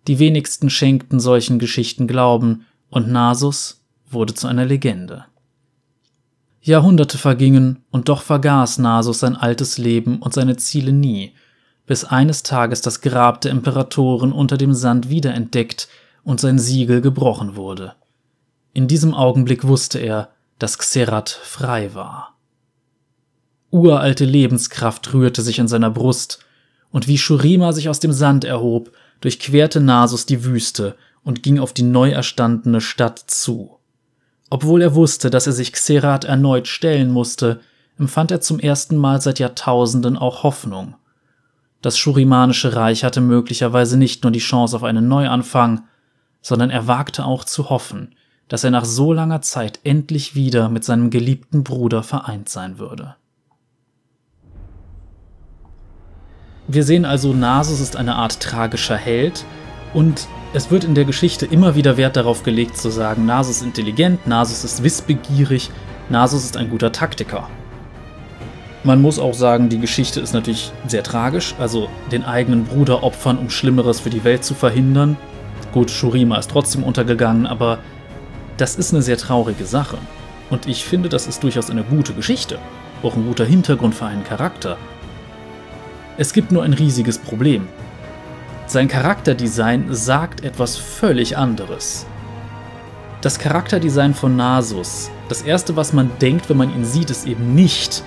Die 0.07 0.19
wenigsten 0.19 0.69
schenkten 0.69 1.21
solchen 1.21 1.57
Geschichten 1.57 2.05
Glauben, 2.05 2.65
und 2.89 3.07
Nasus 3.07 3.81
wurde 4.09 4.33
zu 4.33 4.47
einer 4.47 4.65
Legende. 4.65 5.23
Jahrhunderte 6.67 7.17
vergingen, 7.17 7.83
und 7.91 8.09
doch 8.09 8.21
vergaß 8.21 8.79
Nasus 8.79 9.19
sein 9.19 9.35
altes 9.35 9.77
Leben 9.77 10.19
und 10.19 10.33
seine 10.33 10.57
Ziele 10.57 10.91
nie, 10.91 11.33
bis 11.85 12.03
eines 12.03 12.43
Tages 12.43 12.81
das 12.81 13.01
Grab 13.01 13.41
der 13.41 13.51
Imperatoren 13.51 14.31
unter 14.31 14.57
dem 14.57 14.73
Sand 14.73 15.09
wiederentdeckt 15.09 15.87
und 16.23 16.39
sein 16.41 16.59
Siegel 16.59 17.01
gebrochen 17.01 17.55
wurde. 17.55 17.95
In 18.73 18.87
diesem 18.87 19.13
Augenblick 19.13 19.65
wusste 19.65 19.99
er, 19.99 20.29
dass 20.59 20.77
Xerath 20.77 21.29
frei 21.29 21.93
war. 21.93 22.35
Uralte 23.71 24.25
Lebenskraft 24.25 25.13
rührte 25.13 25.41
sich 25.41 25.59
in 25.59 25.67
seiner 25.67 25.89
Brust, 25.89 26.39
und 26.91 27.07
wie 27.07 27.17
Shurima 27.17 27.73
sich 27.73 27.89
aus 27.89 27.99
dem 27.99 28.11
Sand 28.11 28.43
erhob, 28.43 28.91
durchquerte 29.21 29.79
Nasus 29.79 30.25
die 30.25 30.43
Wüste 30.43 30.95
und 31.23 31.43
ging 31.43 31.59
auf 31.59 31.73
die 31.73 31.83
neu 31.83 32.11
erstandene 32.11 32.81
Stadt 32.81 33.19
zu. 33.19 33.76
Obwohl 34.49 34.81
er 34.81 34.95
wusste, 34.95 35.29
dass 35.29 35.47
er 35.47 35.53
sich 35.53 35.73
Xerath 35.73 36.23
erneut 36.23 36.67
stellen 36.67 37.11
musste, 37.11 37.59
empfand 37.99 38.31
er 38.31 38.41
zum 38.41 38.59
ersten 38.59 38.97
Mal 38.97 39.21
seit 39.21 39.39
Jahrtausenden 39.39 40.17
auch 40.17 40.43
Hoffnung. 40.43 40.95
Das 41.81 41.97
Shurimanische 41.97 42.75
Reich 42.75 43.03
hatte 43.03 43.21
möglicherweise 43.21 43.97
nicht 43.97 44.23
nur 44.23 44.31
die 44.31 44.39
Chance 44.39 44.75
auf 44.75 44.83
einen 44.83 45.07
Neuanfang, 45.07 45.83
sondern 46.41 46.69
er 46.69 46.87
wagte 46.87 47.25
auch 47.25 47.43
zu 47.43 47.69
hoffen, 47.69 48.15
dass 48.47 48.63
er 48.63 48.71
nach 48.71 48.85
so 48.85 49.13
langer 49.13 49.41
Zeit 49.41 49.79
endlich 49.83 50.33
wieder 50.35 50.69
mit 50.69 50.83
seinem 50.83 51.09
geliebten 51.09 51.63
Bruder 51.63 52.03
vereint 52.03 52.49
sein 52.49 52.79
würde. 52.79 53.15
Wir 56.69 56.83
sehen 56.83 57.05
also, 57.05 57.33
Nasus 57.33 57.79
ist 57.79 57.95
eine 57.95 58.15
Art 58.15 58.41
tragischer 58.41 58.97
Held 58.97 59.45
und 59.93 60.27
es 60.53 60.71
wird 60.71 60.83
in 60.83 60.95
der 60.95 61.05
Geschichte 61.05 61.45
immer 61.45 61.75
wieder 61.75 61.97
Wert 61.97 62.15
darauf 62.15 62.43
gelegt 62.43 62.77
zu 62.77 62.89
sagen, 62.89 63.25
Nasus 63.25 63.57
ist 63.57 63.63
intelligent, 63.63 64.25
Nasus 64.27 64.63
ist 64.63 64.83
wissbegierig, 64.83 65.69
Nasus 66.09 66.45
ist 66.45 66.57
ein 66.57 66.69
guter 66.69 66.91
Taktiker. 66.91 67.49
Man 68.83 69.01
muss 69.01 69.19
auch 69.19 69.33
sagen, 69.33 69.67
die 69.67 69.79
Geschichte 69.79 70.21
ist 70.21 70.33
natürlich 70.33 70.71
sehr 70.87 71.03
tragisch, 71.03 71.55
also 71.59 71.89
den 72.11 72.23
eigenen 72.23 72.63
Bruder 72.63 73.03
opfern, 73.03 73.37
um 73.37 73.49
Schlimmeres 73.49 73.99
für 73.99 74.09
die 74.09 74.23
Welt 74.23 74.45
zu 74.45 74.53
verhindern. 74.53 75.17
Gut, 75.73 75.91
Shurima 75.91 76.37
ist 76.37 76.51
trotzdem 76.51 76.83
untergegangen, 76.83 77.45
aber 77.45 77.79
das 78.55 78.75
ist 78.75 78.93
eine 78.93 79.01
sehr 79.01 79.17
traurige 79.17 79.65
Sache. 79.65 79.97
Und 80.49 80.67
ich 80.67 80.85
finde, 80.85 81.09
das 81.09 81.27
ist 81.27 81.43
durchaus 81.43 81.69
eine 81.69 81.83
gute 81.83 82.13
Geschichte. 82.13 82.59
Auch 83.03 83.15
ein 83.15 83.25
guter 83.25 83.43
Hintergrund 83.43 83.93
für 83.93 84.05
einen 84.05 84.23
Charakter. 84.23 84.77
Es 86.17 86.31
gibt 86.31 86.51
nur 86.51 86.63
ein 86.63 86.73
riesiges 86.73 87.17
Problem. 87.17 87.67
Sein 88.69 88.89
Charakterdesign 88.89 89.95
sagt 89.95 90.43
etwas 90.43 90.75
völlig 90.75 91.37
anderes. 91.37 92.05
Das 93.21 93.39
Charakterdesign 93.39 94.13
von 94.13 94.35
Nasus, 94.35 95.09
das 95.29 95.41
erste, 95.41 95.77
was 95.77 95.93
man 95.93 96.11
denkt, 96.19 96.49
wenn 96.49 96.57
man 96.57 96.75
ihn 96.75 96.83
sieht, 96.83 97.09
ist 97.09 97.25
eben 97.27 97.55
nicht, 97.55 98.03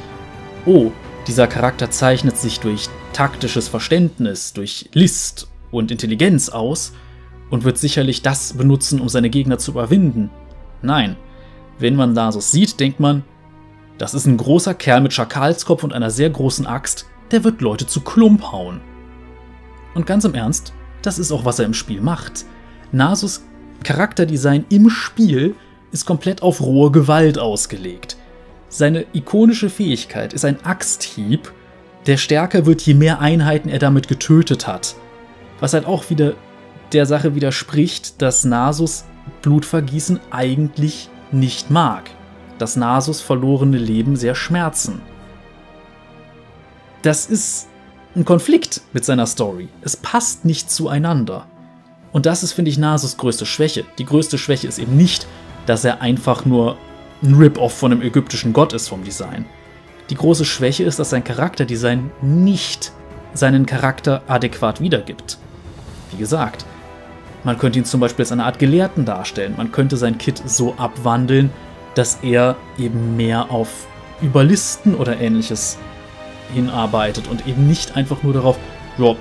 oh, 0.67 0.91
dieser 1.27 1.47
Charakter 1.47 1.91
zeichnet 1.91 2.37
sich 2.37 2.61
durch 2.61 2.91
taktisches 3.15 3.69
Verständnis, 3.69 4.53
durch 4.53 4.91
List 4.93 5.49
und 5.71 5.91
Intelligenz 5.91 6.51
aus 6.51 6.93
und 7.49 7.65
wird 7.65 7.79
sicherlich 7.79 8.21
das 8.21 8.53
benutzen, 8.53 9.01
um 9.01 9.09
seine 9.09 9.31
Gegner 9.31 9.57
zu 9.57 9.71
überwinden. 9.71 10.29
Nein, 10.83 11.17
wenn 11.79 11.97
man 11.97 12.13
Nasus 12.13 12.51
sieht, 12.51 12.79
denkt 12.81 13.01
man, 13.01 13.25
das 13.97 14.13
ist 14.13 14.27
ein 14.27 14.37
großer 14.37 14.75
Kerl 14.75 15.01
mit 15.01 15.15
Schakalskopf 15.15 15.85
und 15.85 15.95
einer 15.95 16.11
sehr 16.11 16.29
großen 16.29 16.67
Axt, 16.67 17.07
der 17.31 17.45
wird 17.45 17.63
Leute 17.63 17.87
zu 17.87 18.03
Klump 18.03 18.53
hauen. 18.53 18.83
Und 19.95 20.07
ganz 20.07 20.25
im 20.25 20.35
Ernst, 20.35 20.73
das 21.03 21.19
ist 21.19 21.33
auch, 21.33 21.45
was 21.45 21.59
er 21.59 21.67
im 21.67 21.75
Spiel 21.75 22.01
macht. 22.01 22.45
Nasus 22.93 23.43
Charakterdesign 23.85 24.67
im 24.69 24.91
Spiel 24.91 25.55
ist 25.93 26.07
komplett 26.07 26.43
auf 26.43 26.61
rohe 26.61 26.91
Gewalt 26.91 27.39
ausgelegt. 27.39 28.17
Seine 28.69 29.07
ikonische 29.13 29.71
Fähigkeit 29.71 30.33
ist 30.33 30.45
ein 30.45 30.65
Axthieb, 30.65 31.53
der 32.07 32.17
stärker 32.17 32.67
wird, 32.67 32.83
je 32.83 32.95
mehr 32.95 33.21
Einheiten 33.21 33.69
er 33.69 33.79
damit 33.79 34.07
getötet 34.07 34.67
hat. 34.67 34.95
Was 35.59 35.75
halt 35.75 35.87
auch 35.87 36.09
wieder 36.11 36.35
der 36.93 37.07
Sache 37.07 37.35
widerspricht, 37.35 38.23
dass 38.23 38.45
Nasus 38.45 39.05
Blutvergießen 39.43 40.21
eigentlich 40.31 41.09
nicht 41.33 41.71
mag. 41.71 42.11
Dass 42.59 42.77
Nasus 42.77 43.21
verlorene 43.21 43.79
Leben 43.79 44.17
sehr 44.17 44.35
schmerzen. 44.35 45.01
Das 47.03 47.27
ist 47.27 47.69
ein 48.17 48.25
Konflikt 48.25 48.81
mit 48.93 49.05
seiner 49.05 49.27
Story. 49.27 49.69
Es 49.83 49.97
passt 49.97 50.45
nicht 50.45 50.71
zueinander. 50.71 51.47
Und 52.13 52.27
das 52.27 52.43
ist, 52.43 52.53
finde 52.53 52.71
ich, 52.71 52.79
Nasus 52.79 53.17
größte 53.17 53.47
Schwäche. 53.47 53.85
Die 53.99 54.05
größte 54.05 54.37
Schwäche 54.37 54.67
ist 54.67 54.79
eben 54.79 54.97
nicht, 54.97 55.27
dass 55.67 55.85
er 55.85 56.01
einfach 56.01 56.45
nur 56.45 56.77
ein 57.23 57.35
Rip-Off 57.35 57.73
von 57.73 57.93
einem 57.93 58.03
ägyptischen 58.03 58.53
Gott 58.53 58.73
ist 58.73 58.89
vom 58.89 59.05
Design. 59.05 59.45
Die 60.09 60.17
große 60.17 60.45
Schwäche 60.45 60.83
ist, 60.83 60.99
dass 60.99 61.11
sein 61.11 61.23
Charakterdesign 61.23 62.11
nicht 62.21 62.93
seinen 63.33 63.65
Charakter 63.65 64.23
adäquat 64.27 64.81
wiedergibt. 64.81 65.39
Wie 66.11 66.17
gesagt, 66.19 66.65
man 67.45 67.59
könnte 67.59 67.79
ihn 67.79 67.85
zum 67.85 68.01
Beispiel 68.01 68.25
als 68.25 68.33
eine 68.33 68.45
Art 68.45 68.59
Gelehrten 68.59 69.05
darstellen. 69.05 69.55
Man 69.57 69.71
könnte 69.71 69.97
sein 69.97 70.19
Kit 70.19 70.43
so 70.45 70.75
abwandeln, 70.79 71.51
dass 71.95 72.19
er 72.23 72.57
eben 72.77 73.17
mehr 73.17 73.53
auf 73.53 73.87
Überlisten 74.21 74.97
oder 74.97 75.21
ähnliches 75.21 75.79
hinarbeitet 76.53 77.29
und 77.29 77.47
eben 77.47 77.67
nicht 77.67 77.97
einfach 77.97 78.23
nur 78.23 78.33
darauf, 78.33 78.59
ja, 78.99 79.17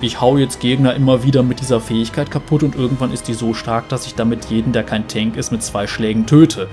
ich 0.00 0.20
hau 0.20 0.36
jetzt 0.36 0.60
Gegner 0.60 0.94
immer 0.94 1.24
wieder 1.24 1.42
mit 1.42 1.60
dieser 1.60 1.80
Fähigkeit 1.80 2.30
kaputt 2.30 2.62
und 2.62 2.76
irgendwann 2.76 3.12
ist 3.12 3.26
die 3.26 3.34
so 3.34 3.52
stark, 3.52 3.88
dass 3.88 4.06
ich 4.06 4.14
damit 4.14 4.46
jeden, 4.46 4.72
der 4.72 4.84
kein 4.84 5.08
Tank 5.08 5.36
ist, 5.36 5.50
mit 5.50 5.62
zwei 5.62 5.86
Schlägen 5.86 6.26
töte. 6.26 6.68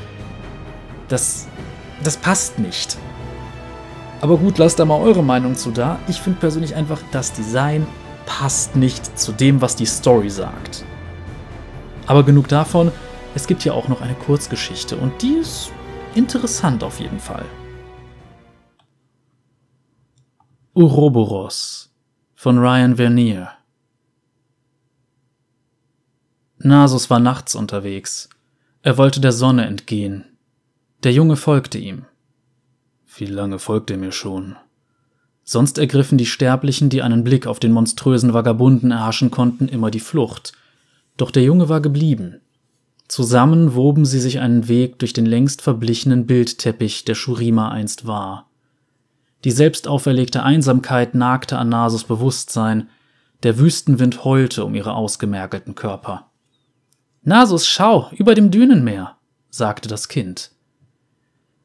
Das, 1.07 1.47
das 2.03 2.17
passt 2.17 2.59
nicht. 2.59 2.97
Aber 4.21 4.37
gut, 4.37 4.57
lasst 4.57 4.79
da 4.79 4.85
mal 4.85 4.99
eure 4.99 5.23
Meinung 5.23 5.55
zu 5.55 5.71
da. 5.71 5.99
Ich 6.07 6.21
finde 6.21 6.39
persönlich 6.39 6.75
einfach, 6.75 6.99
das 7.11 7.33
Design 7.33 7.87
passt 8.25 8.75
nicht 8.75 9.17
zu 9.17 9.31
dem, 9.31 9.61
was 9.61 9.75
die 9.75 9.85
Story 9.85 10.29
sagt. 10.29 10.83
Aber 12.07 12.23
genug 12.23 12.47
davon, 12.47 12.91
es 13.33 13.47
gibt 13.47 13.65
ja 13.65 13.73
auch 13.73 13.87
noch 13.87 14.01
eine 14.01 14.13
Kurzgeschichte 14.13 14.95
und 14.95 15.21
die 15.21 15.35
ist 15.35 15.71
interessant 16.13 16.83
auf 16.83 16.99
jeden 16.99 17.19
Fall. 17.19 17.45
Uroboros 20.77 21.89
von 22.33 22.57
Ryan 22.57 22.97
Vernier 22.97 23.47
Nasus 26.57 27.09
war 27.09 27.21
nachts 27.21 27.55
unterwegs. 27.55 28.27
Er 28.81 28.97
wollte 28.97 29.21
der 29.21 29.31
Sonne 29.31 29.67
entgehen. 29.67 30.25
Der 31.03 31.13
Junge 31.13 31.37
folgte 31.37 31.77
ihm. 31.77 32.03
Wie 33.15 33.25
lange 33.25 33.57
folgt 33.57 33.89
er 33.89 33.95
mir 33.95 34.11
schon? 34.11 34.57
Sonst 35.45 35.77
ergriffen 35.77 36.17
die 36.17 36.25
Sterblichen, 36.25 36.89
die 36.89 37.01
einen 37.01 37.23
Blick 37.23 37.47
auf 37.47 37.61
den 37.61 37.71
monströsen 37.71 38.33
Vagabunden 38.33 38.91
erhaschen 38.91 39.31
konnten, 39.31 39.69
immer 39.69 39.91
die 39.91 40.01
Flucht. 40.01 40.51
Doch 41.15 41.31
der 41.31 41.43
Junge 41.43 41.69
war 41.69 41.79
geblieben. 41.79 42.41
Zusammen 43.07 43.75
woben 43.75 44.03
sie 44.03 44.19
sich 44.19 44.41
einen 44.41 44.67
Weg 44.67 44.99
durch 44.99 45.13
den 45.13 45.25
längst 45.25 45.61
verblichenen 45.61 46.25
Bildteppich, 46.25 47.05
der 47.05 47.15
Shurima 47.15 47.69
einst 47.69 48.07
war. 48.07 48.49
Die 49.45 49.51
selbst 49.51 49.87
auferlegte 49.87 50.41
Einsamkeit 50.41 51.13
nagte 51.13 51.59
an 51.59 51.69
Nasus 51.69 52.03
Bewusstsein, 52.03 52.89
der 53.43 53.59
Wüstenwind 53.59 54.25
heulte 54.25 54.65
um 54.65 54.73
ihre 54.73 54.95
ausgemergelten 54.95 55.75
Körper. 55.75 56.31
Nasus, 57.21 57.67
schau, 57.67 58.09
über 58.13 58.33
dem 58.33 58.49
Dünenmeer, 58.49 59.17
sagte 59.51 59.87
das 59.87 60.07
Kind. 60.07 60.49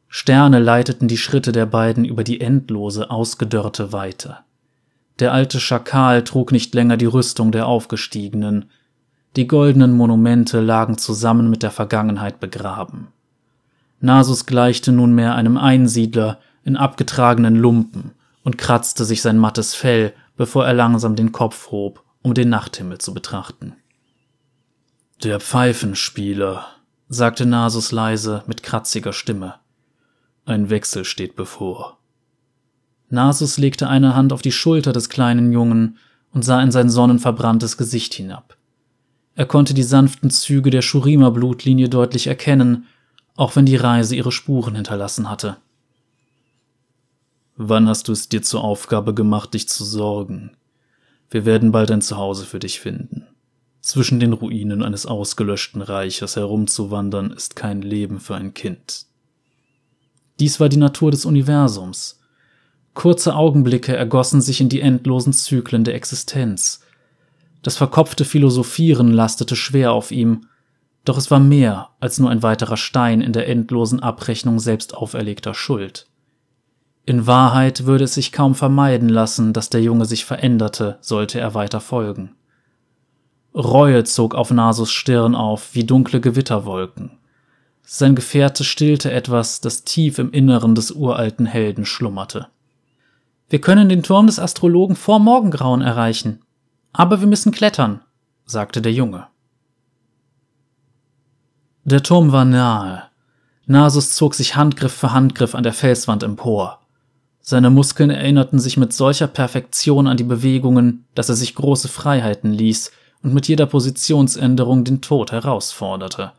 Sterne 0.09 0.59
leiteten 0.59 1.09
die 1.09 1.17
Schritte 1.17 1.53
der 1.53 1.65
beiden 1.65 2.05
über 2.05 2.23
die 2.23 2.43
endlose, 2.43 3.11
ausgedörrte 3.11 3.95
Weite. 3.95 4.37
Der 5.19 5.33
alte 5.33 5.59
Schakal 5.59 6.23
trug 6.23 6.53
nicht 6.53 6.75
länger 6.75 6.99
die 6.99 7.07
Rüstung 7.07 7.51
der 7.51 7.67
Aufgestiegenen. 7.67 8.67
Die 9.37 9.47
goldenen 9.47 9.93
Monumente 9.93 10.61
lagen 10.61 10.99
zusammen 10.99 11.49
mit 11.49 11.63
der 11.63 11.71
Vergangenheit 11.71 12.41
begraben. 12.41 13.09
Nasus 14.01 14.45
gleichte 14.45 14.93
nunmehr 14.93 15.35
einem 15.35 15.57
Einsiedler, 15.57 16.41
in 16.65 16.77
abgetragenen 16.77 17.57
Lumpen 17.57 18.13
und 18.45 18.59
kratzte 18.59 19.05
sich 19.05 19.23
sein 19.23 19.39
mattes 19.39 19.75
Fell, 19.75 20.13
bevor 20.37 20.67
er 20.67 20.75
langsam 20.75 21.17
den 21.17 21.33
Kopf 21.33 21.71
hob, 21.71 22.05
um 22.23 22.35
den 22.35 22.49
Nachthimmel 22.49 22.99
zu 22.99 23.15
betrachten. 23.15 23.75
Der 25.23 25.41
Pfeifenspieler, 25.41 26.67
sagte 27.09 27.45
Nasus 27.45 27.93
leise 27.93 28.43
mit 28.47 28.63
kratziger 28.63 29.13
Stimme. 29.13 29.57
Ein 30.47 30.71
Wechsel 30.71 31.05
steht 31.05 31.37
bevor. 31.37 31.99
Nasus 33.11 33.59
legte 33.59 33.89
eine 33.89 34.15
Hand 34.15 34.33
auf 34.33 34.43
die 34.43 34.53
Schulter 34.53 34.93
des 34.93 35.09
kleinen 35.09 35.53
Jungen 35.53 35.99
und 36.33 36.45
sah 36.45 36.63
in 36.63 36.71
sein 36.71 36.89
sonnenverbranntes 36.89 37.77
Gesicht 37.77 38.15
hinab. 38.15 38.57
Er 39.35 39.47
konnte 39.47 39.75
die 39.75 39.83
sanften 39.83 40.31
Züge 40.31 40.71
der 40.71 40.83
Shurima-Blutlinie 40.83 41.89
deutlich 41.89 42.29
erkennen, 42.29 42.87
auch 43.37 43.57
wenn 43.57 43.67
die 43.67 43.77
Reise 43.77 44.15
ihre 44.15 44.33
Spuren 44.33 44.75
hinterlassen 44.77 45.29
hatte. 45.29 45.57
Wann 47.63 47.91
hast 47.91 48.09
du 48.09 48.13
es 48.13 48.31
dir 48.31 48.41
zur 48.41 48.65
Aufgabe 48.65 49.13
gemacht, 49.13 49.53
dich 49.53 49.69
zu 49.69 49.85
sorgen? 49.85 50.53
Wir 51.29 51.45
werden 51.45 51.73
bald 51.73 51.91
ein 51.91 52.01
Zuhause 52.01 52.47
für 52.47 52.59
dich 52.59 52.81
finden. 52.81 53.27
Zwischen 53.83 54.19
den 54.19 54.33
Ruinen 54.33 54.83
eines 54.83 55.05
ausgelöschten 55.05 55.83
Reiches 55.83 56.37
herumzuwandern, 56.37 57.33
ist 57.33 57.57
kein 57.57 57.83
Leben 57.83 58.19
für 58.19 58.35
ein 58.35 58.55
Kind. 58.55 59.05
Dies 60.39 60.59
war 60.59 60.71
die 60.71 60.79
Natur 60.79 61.11
des 61.11 61.27
Universums. 61.27 62.19
Kurze 62.95 63.35
Augenblicke 63.35 63.95
ergossen 63.95 64.41
sich 64.41 64.63
in 64.63 64.71
die 64.71 64.81
endlosen 64.81 65.35
Zyklen 65.35 65.85
der 65.85 65.97
Existenz. 65.97 66.81
Das 67.61 67.77
verkopfte 67.77 68.25
Philosophieren 68.25 69.13
lastete 69.13 69.55
schwer 69.55 69.93
auf 69.93 70.13
ihm, 70.13 70.47
doch 71.05 71.19
es 71.19 71.31
war 71.31 71.41
mehr 71.41 71.91
als 72.01 72.19
nur 72.19 72.31
ein 72.31 72.43
weiterer 72.43 72.79
Stein 72.79 73.21
in 73.21 73.35
der 73.35 73.49
endlosen 73.49 74.01
Abrechnung 74.01 74.61
selbst 74.61 74.95
auferlegter 74.95 75.53
Schuld. 75.53 76.07
In 77.07 77.27
Wahrheit 77.27 77.87
würde 77.87 78.05
es 78.05 78.15
sich 78.15 78.33
kaum 78.33 78.55
vermeiden 78.55 79.09
lassen, 79.09 79.53
dass 79.53 79.71
der 79.71 79.83
Junge 79.83 80.05
sich 80.05 80.25
veränderte, 80.25 80.99
sollte 81.01 81.41
er 81.41 81.55
weiter 81.55 81.81
folgen. 81.81 82.35
Reue 83.55 84.05
zog 84.05 84.35
auf 84.35 84.51
Nasus 84.51 84.93
Stirn 84.93 85.35
auf 85.35 85.75
wie 85.75 85.85
dunkle 85.85 86.21
Gewitterwolken. 86.21 87.19
Sein 87.83 88.15
Gefährte 88.15 88.63
stillte 88.63 89.11
etwas, 89.11 89.61
das 89.61 89.83
tief 89.83 90.19
im 90.19 90.31
Inneren 90.31 90.77
des 90.77 90.93
uralten 90.93 91.47
Helden 91.47 91.85
schlummerte. 91.85 92.47
Wir 93.49 93.61
können 93.61 93.89
den 93.89 94.05
Turm 94.05 94.27
des 94.27 94.39
Astrologen 94.39 94.95
vor 94.95 95.19
Morgengrauen 95.19 95.83
erreichen. 95.83 96.41
Aber 96.93 97.21
wir 97.21 97.27
müssen 97.27 97.51
klettern, 97.51 98.01
sagte 98.45 98.81
der 98.81 98.93
Junge. 98.93 99.27
Der 101.85 102.03
Turm 102.03 102.31
war 102.31 102.45
nahe. 102.45 103.05
Nasus 103.67 104.15
zog 104.15 104.35
sich 104.35 104.55
Handgriff 104.55 104.93
für 104.93 105.13
Handgriff 105.13 105.55
an 105.55 105.63
der 105.65 105.73
Felswand 105.73 106.23
empor. 106.23 106.80
Seine 107.41 107.71
Muskeln 107.71 108.11
erinnerten 108.11 108.59
sich 108.59 108.77
mit 108.77 108.93
solcher 108.93 109.27
Perfektion 109.27 110.07
an 110.07 110.17
die 110.17 110.25
Bewegungen, 110.25 111.05
dass 111.15 111.29
er 111.29 111.37
sich 111.37 111.55
große 111.55 111.89
Freiheiten 111.89 112.53
ließ 112.53 112.93
und 113.23 113.35
mit 113.35 113.49
jeder 113.49 113.67
Positionsänderung 113.67 114.85
den 114.85 115.01
Tod 115.01 115.33
herausforderte. 115.33 116.33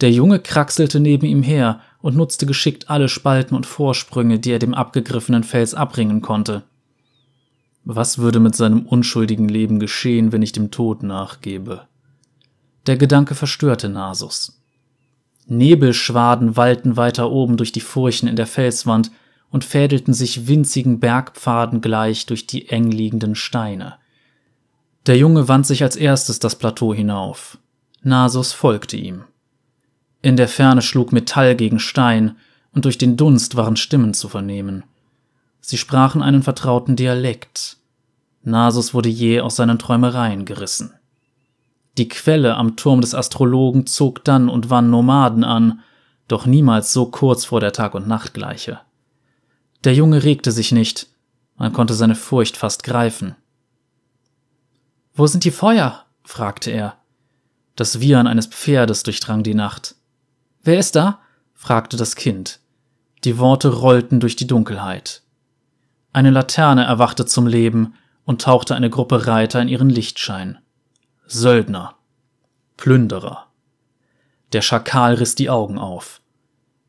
Der 0.00 0.10
Junge 0.10 0.40
kraxelte 0.40 1.00
neben 1.00 1.26
ihm 1.26 1.42
her 1.42 1.80
und 2.00 2.16
nutzte 2.16 2.44
geschickt 2.44 2.90
alle 2.90 3.08
Spalten 3.08 3.54
und 3.54 3.66
Vorsprünge, 3.66 4.38
die 4.38 4.50
er 4.50 4.58
dem 4.58 4.74
abgegriffenen 4.74 5.44
Fels 5.44 5.74
abringen 5.74 6.20
konnte. 6.20 6.64
Was 7.84 8.18
würde 8.18 8.40
mit 8.40 8.54
seinem 8.54 8.86
unschuldigen 8.86 9.48
Leben 9.48 9.78
geschehen, 9.78 10.32
wenn 10.32 10.42
ich 10.42 10.52
dem 10.52 10.70
Tod 10.70 11.02
nachgebe? 11.02 11.86
Der 12.86 12.96
Gedanke 12.96 13.34
verstörte 13.34 13.88
Nasus. 13.88 14.60
Nebelschwaden 15.46 16.56
wallten 16.56 16.96
weiter 16.96 17.30
oben 17.30 17.56
durch 17.56 17.72
die 17.72 17.80
Furchen 17.80 18.28
in 18.28 18.36
der 18.36 18.46
Felswand, 18.46 19.10
und 19.52 19.64
fädelten 19.64 20.14
sich 20.14 20.48
winzigen 20.48 20.98
Bergpfaden 20.98 21.80
gleich 21.80 22.26
durch 22.26 22.46
die 22.46 22.68
eng 22.70 22.90
liegenden 22.90 23.34
Steine. 23.34 23.94
Der 25.06 25.16
Junge 25.16 25.46
wand 25.46 25.66
sich 25.66 25.82
als 25.82 25.94
erstes 25.94 26.38
das 26.38 26.56
Plateau 26.56 26.94
hinauf. 26.94 27.58
Nasus 28.02 28.52
folgte 28.52 28.96
ihm. 28.96 29.24
In 30.22 30.36
der 30.36 30.48
Ferne 30.48 30.82
schlug 30.82 31.12
Metall 31.12 31.54
gegen 31.54 31.78
Stein, 31.78 32.36
und 32.74 32.86
durch 32.86 32.96
den 32.96 33.18
Dunst 33.18 33.54
waren 33.56 33.76
Stimmen 33.76 34.14
zu 34.14 34.30
vernehmen. 34.30 34.84
Sie 35.60 35.76
sprachen 35.76 36.22
einen 36.22 36.42
vertrauten 36.42 36.96
Dialekt. 36.96 37.76
Nasus 38.42 38.94
wurde 38.94 39.10
jäh 39.10 39.40
aus 39.40 39.56
seinen 39.56 39.78
Träumereien 39.78 40.46
gerissen. 40.46 40.94
Die 41.98 42.08
Quelle 42.08 42.56
am 42.56 42.76
Turm 42.76 43.02
des 43.02 43.14
Astrologen 43.14 43.86
zog 43.86 44.24
dann 44.24 44.48
und 44.48 44.70
wann 44.70 44.88
Nomaden 44.88 45.44
an, 45.44 45.80
doch 46.28 46.46
niemals 46.46 46.92
so 46.94 47.06
kurz 47.06 47.44
vor 47.44 47.60
der 47.60 47.72
Tag- 47.72 47.94
und 47.94 48.08
Nachtgleiche. 48.08 48.80
Der 49.84 49.94
Junge 49.94 50.22
regte 50.22 50.52
sich 50.52 50.72
nicht, 50.72 51.08
man 51.56 51.72
konnte 51.72 51.94
seine 51.94 52.14
Furcht 52.14 52.56
fast 52.56 52.84
greifen. 52.84 53.36
Wo 55.14 55.26
sind 55.26 55.44
die 55.44 55.50
Feuer? 55.50 56.06
fragte 56.24 56.70
er. 56.70 56.96
Das 57.76 58.00
Wiehern 58.00 58.26
eines 58.26 58.46
Pferdes 58.46 59.02
durchdrang 59.02 59.42
die 59.42 59.54
Nacht. 59.54 59.96
Wer 60.62 60.78
ist 60.78 60.94
da? 60.94 61.20
fragte 61.54 61.96
das 61.96 62.16
Kind. 62.16 62.60
Die 63.24 63.38
Worte 63.38 63.68
rollten 63.68 64.20
durch 64.20 64.36
die 64.36 64.46
Dunkelheit. 64.46 65.22
Eine 66.12 66.30
Laterne 66.30 66.84
erwachte 66.84 67.26
zum 67.26 67.46
Leben 67.46 67.94
und 68.24 68.42
tauchte 68.42 68.74
eine 68.74 68.90
Gruppe 68.90 69.26
Reiter 69.26 69.60
in 69.60 69.68
ihren 69.68 69.90
Lichtschein. 69.90 70.58
Söldner. 71.26 71.96
Plünderer. 72.76 73.46
Der 74.52 74.62
Schakal 74.62 75.14
riss 75.14 75.34
die 75.34 75.50
Augen 75.50 75.78
auf. 75.78 76.20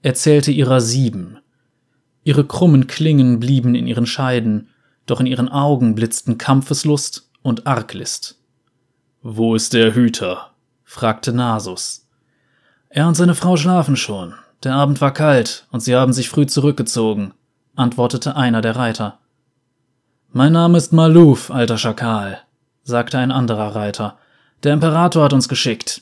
Er 0.02 0.16
zählte 0.16 0.52
ihrer 0.52 0.82
sieben. 0.82 1.40
Ihre 2.24 2.46
krummen 2.46 2.88
Klingen 2.88 3.40
blieben 3.40 3.76
in 3.76 3.88
ihren 3.88 4.06
Scheiden, 4.06 4.70
doch 5.06 5.20
in 5.20 5.26
ihren 5.26 5.50
Augen 5.50 5.96
blitzten 5.96 6.38
Kampfeslust 6.38 7.30
und 7.42 7.68
Arglist. 7.68 8.40
Wo 9.22 9.56
ist 9.56 9.74
der 9.74 9.94
Hüter? 9.94 10.52
fragte 10.84 11.34
Nasus. 11.34 12.08
Er 12.90 13.08
und 13.08 13.16
seine 13.16 13.36
Frau 13.36 13.58
schlafen 13.58 13.96
schon. 13.96 14.34
Der 14.64 14.76
Abend 14.76 15.02
war 15.02 15.12
kalt 15.12 15.68
und 15.72 15.82
sie 15.82 15.96
haben 15.96 16.14
sich 16.14 16.30
früh 16.30 16.46
zurückgezogen, 16.46 17.34
antwortete 17.76 18.36
einer 18.36 18.62
der 18.62 18.76
Reiter. 18.76 19.20
Mein 20.32 20.54
Name 20.54 20.78
ist 20.78 20.94
Maluf, 20.94 21.52
alter 21.52 21.78
Schakal, 21.78 22.40
sagte 22.84 23.18
ein 23.18 23.32
anderer 23.32 23.76
Reiter. 23.76 24.18
Der 24.64 24.74
Imperator 24.74 25.26
hat 25.26 25.34
uns 25.34 25.50
geschickt. 25.50 26.02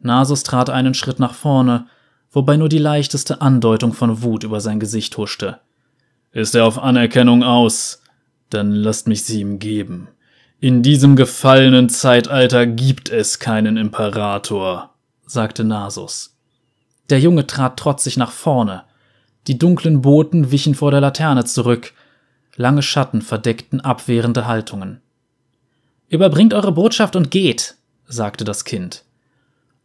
Nasus 0.00 0.42
trat 0.42 0.68
einen 0.68 0.94
Schritt 0.94 1.20
nach 1.20 1.34
vorne, 1.34 1.86
wobei 2.34 2.56
nur 2.56 2.68
die 2.68 2.78
leichteste 2.78 3.40
Andeutung 3.40 3.92
von 3.92 4.22
Wut 4.22 4.44
über 4.44 4.60
sein 4.60 4.80
Gesicht 4.80 5.16
huschte. 5.16 5.60
Ist 6.32 6.54
er 6.54 6.66
auf 6.66 6.82
Anerkennung 6.82 7.44
aus? 7.44 8.02
Dann 8.50 8.72
lasst 8.72 9.06
mich 9.06 9.24
sie 9.24 9.40
ihm 9.40 9.60
geben. 9.60 10.08
In 10.60 10.82
diesem 10.82 11.14
gefallenen 11.14 11.88
Zeitalter 11.88 12.66
gibt 12.66 13.08
es 13.08 13.38
keinen 13.38 13.76
Imperator, 13.76 14.94
sagte 15.24 15.62
Nasus. 15.62 16.36
Der 17.10 17.20
Junge 17.20 17.46
trat 17.46 17.78
trotzig 17.78 18.16
nach 18.16 18.32
vorne. 18.32 18.82
Die 19.46 19.58
dunklen 19.58 20.00
Boten 20.02 20.50
wichen 20.50 20.74
vor 20.74 20.90
der 20.90 21.00
Laterne 21.00 21.44
zurück. 21.44 21.92
Lange 22.56 22.82
Schatten 22.82 23.22
verdeckten 23.22 23.80
abwehrende 23.80 24.46
Haltungen. 24.46 25.02
Überbringt 26.08 26.54
eure 26.54 26.72
Botschaft 26.72 27.14
und 27.14 27.30
geht, 27.30 27.76
sagte 28.06 28.44
das 28.44 28.64
Kind. 28.64 29.04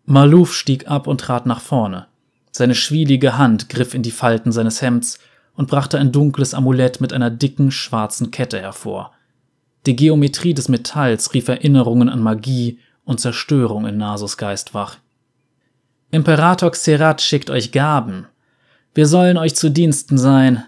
Maluf 0.05 0.55
stieg 0.55 0.89
ab 0.89 1.07
und 1.07 1.21
trat 1.21 1.45
nach 1.45 1.61
vorne. 1.61 2.08
Seine 2.51 2.75
schwielige 2.75 3.37
Hand 3.37 3.69
griff 3.69 3.93
in 3.93 4.03
die 4.03 4.11
Falten 4.11 4.51
seines 4.51 4.81
Hemds 4.81 5.19
und 5.55 5.69
brachte 5.69 5.99
ein 5.99 6.11
dunkles 6.11 6.53
Amulett 6.53 7.01
mit 7.01 7.13
einer 7.13 7.29
dicken 7.29 7.71
schwarzen 7.71 8.31
Kette 8.31 8.59
hervor. 8.59 9.11
Die 9.85 9.95
Geometrie 9.95 10.53
des 10.53 10.69
Metalls 10.69 11.33
rief 11.33 11.47
Erinnerungen 11.47 12.09
an 12.09 12.21
Magie 12.21 12.79
und 13.05 13.19
Zerstörung 13.19 13.85
in 13.85 13.97
Nasus 13.97 14.37
Geist 14.37 14.73
wach. 14.73 14.97
Imperator 16.11 16.71
Xerat 16.71 17.21
schickt 17.21 17.49
euch 17.49 17.71
Gaben. 17.71 18.27
Wir 18.93 19.05
sollen 19.05 19.37
euch 19.37 19.55
zu 19.55 19.69
Diensten 19.69 20.17
sein. 20.17 20.65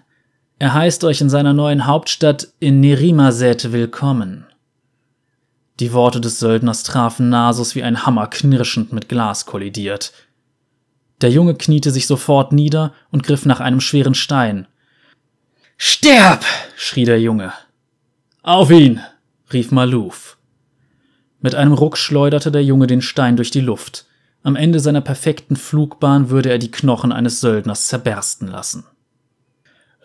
Er 0.59 0.73
heißt 0.73 1.03
euch 1.03 1.21
in 1.21 1.29
seiner 1.29 1.53
neuen 1.53 1.87
Hauptstadt 1.87 2.49
in 2.59 2.79
Nerimaset 2.79 3.71
willkommen. 3.71 4.45
Die 5.79 5.93
Worte 5.93 6.21
des 6.21 6.39
Söldners 6.39 6.83
trafen 6.83 7.29
Nasus 7.29 7.73
wie 7.73 7.81
ein 7.81 8.05
Hammer 8.05 8.27
knirschend 8.27 8.93
mit 8.93 9.09
Glas 9.09 9.47
kollidiert. 9.47 10.13
Der 11.21 11.29
Junge 11.29 11.55
kniete 11.55 11.91
sich 11.91 12.07
sofort 12.07 12.51
nieder 12.51 12.93
und 13.11 13.23
griff 13.23 13.45
nach 13.45 13.59
einem 13.59 13.79
schweren 13.79 14.15
Stein. 14.15 14.67
Sterb! 15.77 16.43
schrie 16.75 17.05
der 17.05 17.21
Junge. 17.21 17.53
Auf 18.41 18.71
ihn! 18.71 18.99
rief 19.53 19.71
Maluf. 19.71 20.37
Mit 21.39 21.55
einem 21.55 21.73
Ruck 21.73 21.97
schleuderte 21.97 22.51
der 22.51 22.63
Junge 22.63 22.87
den 22.87 23.01
Stein 23.01 23.35
durch 23.35 23.51
die 23.51 23.61
Luft. 23.61 24.05
Am 24.43 24.55
Ende 24.55 24.79
seiner 24.79 25.01
perfekten 25.01 25.55
Flugbahn 25.55 26.29
würde 26.29 26.49
er 26.49 26.57
die 26.57 26.71
Knochen 26.71 27.11
eines 27.11 27.41
Söldners 27.41 27.87
zerbersten 27.87 28.47
lassen. 28.47 28.85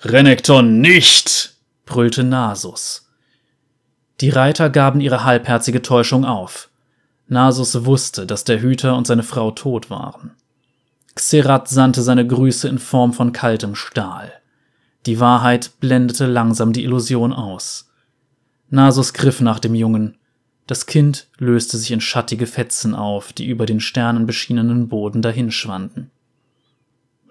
Renekton 0.02 0.80
nicht! 0.80 1.54
brüllte 1.86 2.24
Nasus. 2.24 3.08
Die 4.20 4.30
Reiter 4.30 4.70
gaben 4.70 5.00
ihre 5.00 5.24
halbherzige 5.24 5.82
Täuschung 5.82 6.24
auf. 6.24 6.68
Nasus 7.28 7.84
wusste, 7.84 8.26
dass 8.26 8.44
der 8.44 8.60
Hüter 8.60 8.96
und 8.96 9.06
seine 9.06 9.22
Frau 9.22 9.50
tot 9.50 9.88
waren. 9.88 10.32
Xerat 11.16 11.66
sandte 11.68 12.02
seine 12.02 12.26
Grüße 12.26 12.68
in 12.68 12.78
Form 12.78 13.14
von 13.14 13.32
kaltem 13.32 13.74
Stahl. 13.74 14.32
Die 15.06 15.18
Wahrheit 15.18 15.72
blendete 15.80 16.26
langsam 16.26 16.74
die 16.74 16.84
Illusion 16.84 17.32
aus. 17.32 17.90
Nasus 18.68 19.14
griff 19.14 19.40
nach 19.40 19.58
dem 19.58 19.74
Jungen. 19.74 20.18
Das 20.66 20.84
Kind 20.84 21.28
löste 21.38 21.78
sich 21.78 21.90
in 21.90 22.02
schattige 22.02 22.46
Fetzen 22.46 22.94
auf, 22.94 23.32
die 23.32 23.46
über 23.46 23.64
den 23.64 23.80
sternenbeschienenen 23.80 24.88
Boden 24.88 25.22
dahinschwanden. 25.22 26.10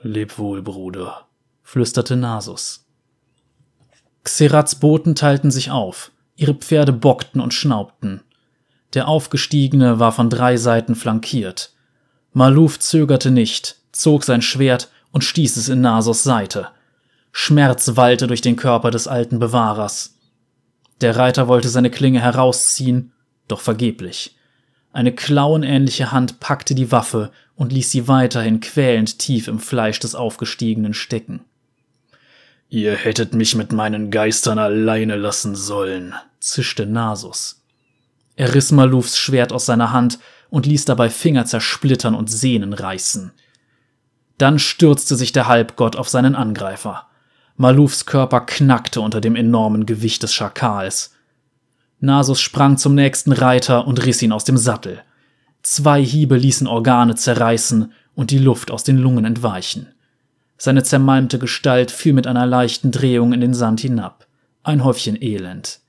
Leb 0.02 0.39
wohl, 0.39 0.63
Bruder, 0.63 1.28
flüsterte 1.62 2.15
Nasus. 2.15 2.86
Xerats 4.24 4.76
Boten 4.76 5.13
teilten 5.13 5.52
sich 5.52 5.69
auf, 5.69 6.12
ihre 6.36 6.56
Pferde 6.56 6.91
bockten 6.91 7.39
und 7.39 7.54
schnaubten. 7.54 8.21
Der 8.95 9.08
Aufgestiegene 9.08 10.00
war 10.00 10.12
von 10.12 10.32
drei 10.32 10.58
Seiten 10.58 10.95
flankiert. 10.95 11.75
Maluf 12.38 12.80
zögerte 12.80 13.32
nicht, 13.32 13.78
zog 13.93 14.26
sein 14.26 14.41
Schwert 14.41 14.89
und 15.13 15.24
stieß 15.24 15.56
es 15.56 15.69
in 15.69 15.80
Nasos 15.80 16.24
Seite. 16.24 16.67
Schmerz 17.32 17.95
wallte 17.95 18.28
durch 18.28 18.41
den 18.41 18.58
Körper 18.58 18.91
des 18.91 19.08
alten 19.08 19.39
Bewahrers. 19.39 20.17
Der 21.00 21.15
Reiter 21.15 21.48
wollte 21.48 21.69
seine 21.69 21.89
Klinge 21.89 22.19
herausziehen, 22.19 23.13
doch 23.48 23.62
vergeblich. 23.62 24.36
Eine 24.91 25.15
klauenähnliche 25.15 26.12
Hand 26.12 26.41
packte 26.41 26.76
die 26.76 26.91
Waffe 26.91 27.32
und 27.56 27.71
ließ 27.71 27.89
sie 27.89 28.10
weiterhin 28.10 28.60
quälend 28.60 29.17
tief 29.17 29.48
im 29.48 29.60
Fleisch 29.60 30.02
des 30.02 30.13
Aufgestiegenen 30.13 30.93
stecken. 30.93 31.45
Ihr 32.67 32.98
hättet 32.98 33.34
mich 33.34 33.56
mit 33.56 33.71
meinen 33.71 34.12
Geistern 34.12 34.60
alleine 34.60 35.15
lassen 35.15 35.56
sollen, 35.56 36.13
zischte 36.41 36.86
Nasus. 36.86 37.62
Er 38.36 38.54
riss 38.54 38.74
Malufs 38.74 39.17
Schwert 39.17 39.54
aus 39.54 39.65
seiner 39.65 39.93
Hand 39.93 40.19
und 40.56 40.65
ließ 40.65 40.86
dabei 40.86 41.10
Finger 41.10 41.44
zersplittern 41.44 42.15
und 42.15 42.32
Sehnen 42.32 42.72
reißen. 42.72 43.34
Dann 44.38 44.58
stürzte 44.58 45.18
sich 45.18 45.34
der 45.34 45.50
Halbgott 45.50 45.98
auf 45.98 46.08
seinen 46.08 46.34
Angreifer. 46.34 47.08
Malufs 47.58 48.06
Körper 48.06 48.39
knackte 48.39 49.02
unter 49.02 49.20
dem 49.20 49.36
enormen 49.36 49.86
Gewicht 49.86 50.24
des 50.24 50.34
Schakals. 50.34 51.13
Nasus 52.00 52.39
sprang 52.39 52.78
zum 52.78 52.96
nächsten 52.96 53.34
Reiter 53.34 53.86
und 53.86 54.06
riss 54.06 54.22
ihn 54.22 54.32
aus 54.32 54.46
dem 54.46 54.56
Sattel. 54.56 55.02
Zwei 55.62 56.02
Hiebe 56.02 56.38
ließen 56.38 56.68
Organe 56.68 57.15
zerreißen 57.15 57.91
und 58.13 58.32
die 58.32 58.39
Luft 58.39 58.72
aus 58.72 58.86
den 58.86 58.98
Lungen 58.98 59.26
entweichen. 59.26 59.89
Seine 60.58 60.84
zermalmte 60.84 61.38
Gestalt 61.38 61.91
fiel 61.91 62.13
mit 62.13 62.28
einer 62.28 62.46
leichten 62.46 62.91
Drehung 62.91 63.34
in 63.34 63.41
den 63.41 63.54
Sand 63.54 63.82
hinab. 63.82 64.26
Ein 64.63 64.86
Häufchen 64.86 65.22
Elend. 65.22 65.82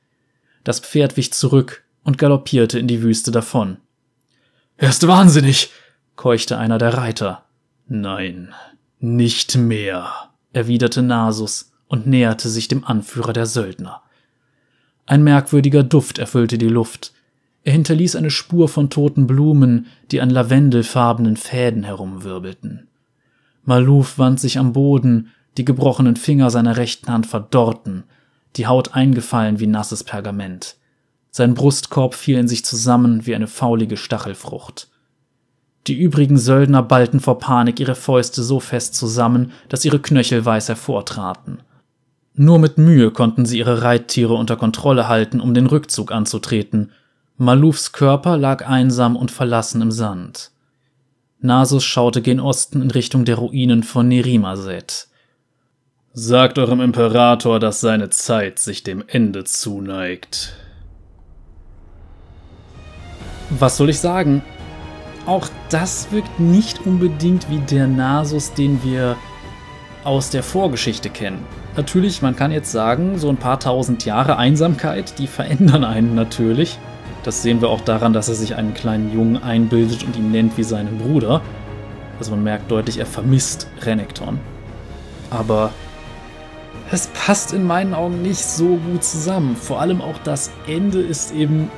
Das 0.65 0.81
Pferd 0.81 1.17
wich 1.17 1.33
zurück 1.33 1.85
und 2.03 2.19
galoppierte 2.19 2.81
in 2.81 2.89
die 2.89 3.03
Wüste 3.03 3.31
davon. 3.31 3.77
Er 4.79 4.91
ist 4.91 5.07
wahnsinnig, 5.07 5.71
keuchte 6.17 6.59
einer 6.59 6.77
der 6.77 6.95
Reiter. 6.95 7.45
Nein, 7.89 8.55
nicht 9.01 9.57
mehr 9.57 10.13
erwiderte 10.53 11.03
Nasus 11.03 11.73
und 11.89 12.07
näherte 12.07 12.49
sich 12.49 12.69
dem 12.69 12.85
Anführer 12.85 13.33
der 13.33 13.47
Söldner. 13.47 14.03
Ein 15.07 15.23
merkwürdiger 15.23 15.83
Duft 15.83 16.19
erfüllte 16.19 16.59
die 16.59 16.69
Luft. 16.69 17.13
Er 17.65 17.73
hinterließ 17.73 18.17
eine 18.17 18.31
Spur 18.31 18.69
von 18.69 18.91
toten 18.91 19.27
Blumen, 19.27 19.87
die 20.11 20.21
an 20.21 20.31
lavendelfarbenen 20.31 21.37
Fäden 21.37 21.83
herumwirbelten. 21.85 22.89
Maluf 23.65 24.19
wand 24.19 24.41
sich 24.41 24.59
am 24.59 24.73
Boden, 24.73 25.33
die 25.57 25.65
gebrochenen 25.65 26.17
Finger 26.17 26.51
seiner 26.51 26.77
rechten 26.77 27.11
Hand 27.11 27.27
verdorrten, 27.27 28.05
die 28.57 28.67
Haut 28.67 28.95
eingefallen 28.95 29.59
wie 29.59 29.67
nasses 29.67 30.05
Pergament. 30.05 30.77
Sein 31.37 31.53
Brustkorb 31.53 32.15
fiel 32.15 32.39
in 32.39 32.49
sich 32.49 32.65
zusammen 32.65 33.27
wie 33.27 33.35
eine 33.35 33.47
faulige 33.47 33.99
Stachelfrucht. 33.99 34.89
Die 35.87 36.01
übrigen 36.01 36.39
Söldner 36.39 36.83
ballten 36.83 37.21
vor 37.21 37.39
Panik 37.39 37.79
ihre 37.79 37.95
Fäuste 37.95 38.43
so 38.43 38.59
fest 38.59 38.95
zusammen, 38.95 39.53
dass 39.69 39.85
ihre 39.85 39.99
Knöchel 39.99 40.47
weiß 40.47 40.69
hervortraten. 40.69 41.59
Nur 42.33 42.59
mit 42.59 42.79
Mühe 42.79 43.11
konnten 43.11 43.45
sie 43.45 43.59
ihre 43.59 43.83
Reittiere 43.83 44.33
unter 44.33 44.57
Kontrolle 44.57 45.09
halten, 45.09 45.43
um 45.43 45.53
den 45.53 45.67
Rückzug 45.67 46.11
anzutreten. 46.11 46.93
Malufs 47.37 47.93
Körper 47.93 48.39
lag 48.39 48.67
einsam 48.67 49.15
und 49.15 49.31
verlassen 49.31 49.83
im 49.83 49.91
Sand. 49.91 50.53
Nasus 51.39 51.85
schaute 51.85 52.23
gen 52.23 52.41
Osten 52.41 52.81
in 52.81 52.91
Richtung 52.91 53.27
der 53.27 53.37
Ruinen 53.37 53.83
von 53.83 54.09
Nerimaset. 54.09 55.09
Sagt 56.15 56.59
eurem 56.59 56.81
Imperator, 56.81 57.61
dass 57.61 57.83
seine 57.83 58.09
Zeit 58.09 58.59
sich 58.59 58.85
dem 58.85 59.05
Ende 59.07 59.45
zuneigt. 59.45 60.57
Was 63.51 63.77
soll 63.77 63.91
ich 63.91 64.01
sagen? 64.01 64.43
auch 65.27 65.49
das 65.69 66.09
wirkt 66.13 66.41
nicht 66.41 66.87
unbedingt 66.87 67.51
wie 67.51 67.59
der 67.59 67.87
Nasus, 67.87 68.53
den 68.55 68.83
wir 68.83 69.17
aus 70.05 70.31
der 70.31 70.43
Vorgeschichte 70.43 71.11
kennen. 71.11 71.45
Natürlich, 71.77 72.23
man 72.23 72.37
kann 72.37 72.53
jetzt 72.53 72.73
sagen, 72.73 73.19
so 73.19 73.29
ein 73.29 73.37
paar 73.37 73.61
tausend 73.61 74.05
Jahre 74.05 74.37
Einsamkeit, 74.39 75.19
die 75.19 75.27
verändern 75.27 75.85
einen 75.85 76.15
natürlich. 76.15 76.79
Das 77.25 77.43
sehen 77.43 77.61
wir 77.61 77.69
auch 77.69 77.81
daran, 77.81 78.13
dass 78.13 78.29
er 78.29 78.37
sich 78.37 78.55
einen 78.55 78.73
kleinen 78.73 79.13
Jungen 79.13 79.43
einbildet 79.43 80.05
und 80.05 80.17
ihn 80.17 80.31
nennt 80.31 80.57
wie 80.57 80.63
seinen 80.63 80.99
Bruder. 80.99 81.43
Also 82.19 82.31
man 82.31 82.45
merkt 82.45 82.71
deutlich, 82.71 82.99
er 82.99 83.07
vermisst 83.07 83.67
Renekton. 83.83 84.39
Aber 85.29 85.71
es 86.93 87.09
passt 87.09 87.53
in 87.53 87.67
meinen 87.67 87.95
Augen 87.95 88.23
nicht 88.23 88.45
so 88.45 88.77
gut 88.77 89.03
zusammen. 89.03 89.57
Vor 89.57 89.81
allem 89.81 90.01
auch 90.01 90.19
das 90.23 90.53
Ende 90.69 91.01
ist 91.01 91.35
eben 91.35 91.69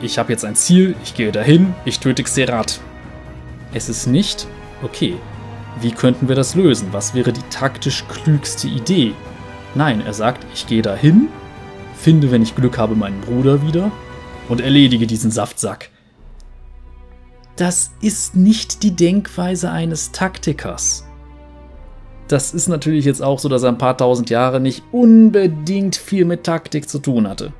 ich 0.00 0.18
habe 0.18 0.32
jetzt 0.32 0.44
ein 0.44 0.56
Ziel, 0.56 0.94
ich 1.04 1.14
gehe 1.14 1.32
dahin, 1.32 1.74
ich 1.84 2.00
töte 2.00 2.22
Xerath. 2.22 2.80
Es 3.72 3.88
ist 3.88 4.06
nicht, 4.06 4.46
okay, 4.82 5.14
wie 5.80 5.90
könnten 5.90 6.28
wir 6.28 6.36
das 6.36 6.54
lösen? 6.54 6.88
Was 6.92 7.14
wäre 7.14 7.32
die 7.32 7.42
taktisch 7.50 8.04
klügste 8.08 8.68
Idee? 8.68 9.14
Nein, 9.74 10.02
er 10.04 10.14
sagt, 10.14 10.46
ich 10.54 10.66
gehe 10.66 10.82
dahin, 10.82 11.28
finde, 11.96 12.30
wenn 12.30 12.42
ich 12.42 12.54
Glück 12.54 12.78
habe, 12.78 12.94
meinen 12.94 13.20
Bruder 13.20 13.66
wieder 13.66 13.90
und 14.48 14.60
erledige 14.60 15.06
diesen 15.06 15.30
Saftsack. 15.30 15.90
Das 17.56 17.92
ist 18.00 18.34
nicht 18.34 18.82
die 18.82 18.94
Denkweise 18.96 19.70
eines 19.70 20.12
Taktikers. 20.12 21.04
Das 22.28 22.54
ist 22.54 22.68
natürlich 22.68 23.04
jetzt 23.04 23.22
auch 23.22 23.38
so, 23.38 23.48
dass 23.48 23.62
er 23.62 23.68
ein 23.68 23.78
paar 23.78 23.96
tausend 23.96 24.30
Jahre 24.30 24.60
nicht 24.60 24.82
unbedingt 24.92 25.94
viel 25.96 26.24
mit 26.24 26.44
Taktik 26.44 26.88
zu 26.88 26.98
tun 26.98 27.28
hatte. 27.28 27.52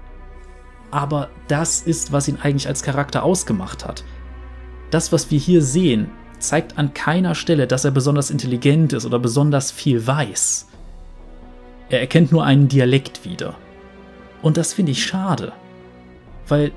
Aber 0.94 1.28
das 1.48 1.80
ist, 1.80 2.12
was 2.12 2.28
ihn 2.28 2.38
eigentlich 2.40 2.68
als 2.68 2.84
Charakter 2.84 3.24
ausgemacht 3.24 3.84
hat. 3.84 4.04
Das, 4.92 5.10
was 5.10 5.28
wir 5.32 5.40
hier 5.40 5.60
sehen, 5.60 6.08
zeigt 6.38 6.78
an 6.78 6.94
keiner 6.94 7.34
Stelle, 7.34 7.66
dass 7.66 7.84
er 7.84 7.90
besonders 7.90 8.30
intelligent 8.30 8.92
ist 8.92 9.04
oder 9.04 9.18
besonders 9.18 9.72
viel 9.72 10.06
weiß. 10.06 10.68
Er 11.88 11.98
erkennt 11.98 12.30
nur 12.30 12.44
einen 12.44 12.68
Dialekt 12.68 13.24
wieder. 13.24 13.56
Und 14.40 14.56
das 14.56 14.72
finde 14.72 14.92
ich 14.92 15.04
schade. 15.04 15.52
Weil 16.46 16.70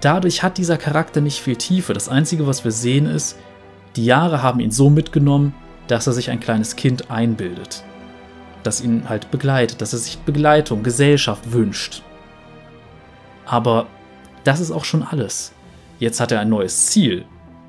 dadurch 0.00 0.42
hat 0.42 0.56
dieser 0.56 0.78
Charakter 0.78 1.20
nicht 1.20 1.40
viel 1.40 1.56
Tiefe. 1.56 1.92
Das 1.92 2.08
Einzige, 2.08 2.46
was 2.46 2.64
wir 2.64 2.72
sehen, 2.72 3.04
ist, 3.04 3.36
die 3.96 4.06
Jahre 4.06 4.42
haben 4.42 4.60
ihn 4.60 4.70
so 4.70 4.88
mitgenommen, 4.88 5.54
dass 5.88 6.06
er 6.06 6.14
sich 6.14 6.30
ein 6.30 6.40
kleines 6.40 6.74
Kind 6.74 7.10
einbildet. 7.10 7.84
Das 8.62 8.80
ihn 8.80 9.10
halt 9.10 9.30
begleitet, 9.30 9.82
dass 9.82 9.92
er 9.92 9.98
sich 9.98 10.16
Begleitung, 10.20 10.82
Gesellschaft 10.82 11.52
wünscht. 11.52 12.02
Aber 13.48 13.86
das 14.44 14.60
ist 14.60 14.70
auch 14.70 14.84
schon 14.84 15.02
alles. 15.02 15.52
Jetzt 15.98 16.20
hat 16.20 16.30
er 16.30 16.40
ein 16.40 16.48
neues 16.48 16.86
Ziel. 16.86 17.24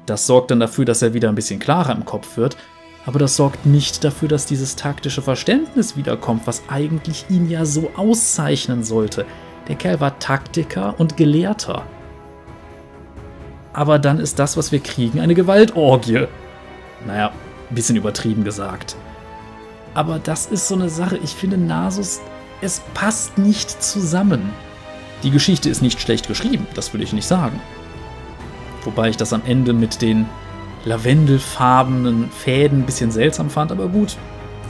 Das 0.05 0.27
sorgt 0.27 0.51
dann 0.51 0.59
dafür, 0.59 0.85
dass 0.85 1.01
er 1.01 1.13
wieder 1.13 1.29
ein 1.29 1.35
bisschen 1.35 1.59
klarer 1.59 1.93
im 1.93 2.05
Kopf 2.05 2.37
wird, 2.37 2.57
aber 3.05 3.17
das 3.17 3.35
sorgt 3.35 3.65
nicht 3.65 4.03
dafür, 4.03 4.27
dass 4.27 4.45
dieses 4.45 4.75
taktische 4.75 5.21
Verständnis 5.21 5.95
wiederkommt, 5.95 6.45
was 6.45 6.63
eigentlich 6.67 7.25
ihn 7.29 7.49
ja 7.49 7.65
so 7.65 7.91
auszeichnen 7.95 8.83
sollte. 8.83 9.25
Der 9.67 9.75
Kerl 9.75 9.99
war 9.99 10.19
Taktiker 10.19 10.95
und 10.99 11.15
Gelehrter. 11.15 11.83
Aber 13.71 13.99
dann 13.99 14.19
ist 14.19 14.39
das, 14.39 14.57
was 14.57 14.71
wir 14.71 14.79
kriegen, 14.79 15.19
eine 15.19 15.35
Gewaltorgie. 15.35 16.27
Naja, 17.05 17.31
ein 17.69 17.75
bisschen 17.75 17.95
übertrieben 17.95 18.43
gesagt. 18.43 18.95
Aber 19.93 20.19
das 20.19 20.47
ist 20.47 20.67
so 20.67 20.75
eine 20.75 20.89
Sache, 20.89 21.17
ich 21.17 21.31
finde 21.31 21.57
Nasus, 21.57 22.19
es 22.61 22.81
passt 22.93 23.37
nicht 23.37 23.81
zusammen. 23.81 24.51
Die 25.23 25.31
Geschichte 25.31 25.69
ist 25.69 25.81
nicht 25.81 25.99
schlecht 25.99 26.27
geschrieben, 26.27 26.65
das 26.75 26.93
will 26.93 27.01
ich 27.01 27.13
nicht 27.13 27.27
sagen. 27.27 27.59
Wobei 28.83 29.09
ich 29.09 29.17
das 29.17 29.33
am 29.33 29.41
Ende 29.45 29.73
mit 29.73 30.01
den 30.01 30.27
lavendelfarbenen 30.85 32.31
Fäden 32.31 32.79
ein 32.79 32.85
bisschen 32.85 33.11
seltsam 33.11 33.49
fand, 33.49 33.71
aber 33.71 33.87
gut, 33.87 34.15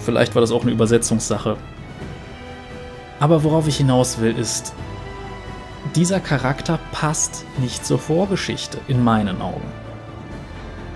vielleicht 0.04 0.34
war 0.34 0.42
das 0.42 0.52
auch 0.52 0.64
eine 0.64 0.72
Übersetzungssache. 0.72 1.58
Aber 3.20 3.44
worauf 3.44 3.68
ich 3.68 3.78
hinaus 3.78 4.20
will, 4.20 4.36
ist, 4.36 4.74
dieser 5.96 6.20
Charakter 6.20 6.80
passt 6.92 7.46
nicht 7.60 7.86
zur 7.86 8.00
Vorgeschichte, 8.00 8.80
in 8.88 9.04
meinen 9.04 9.42
Augen. 9.42 9.66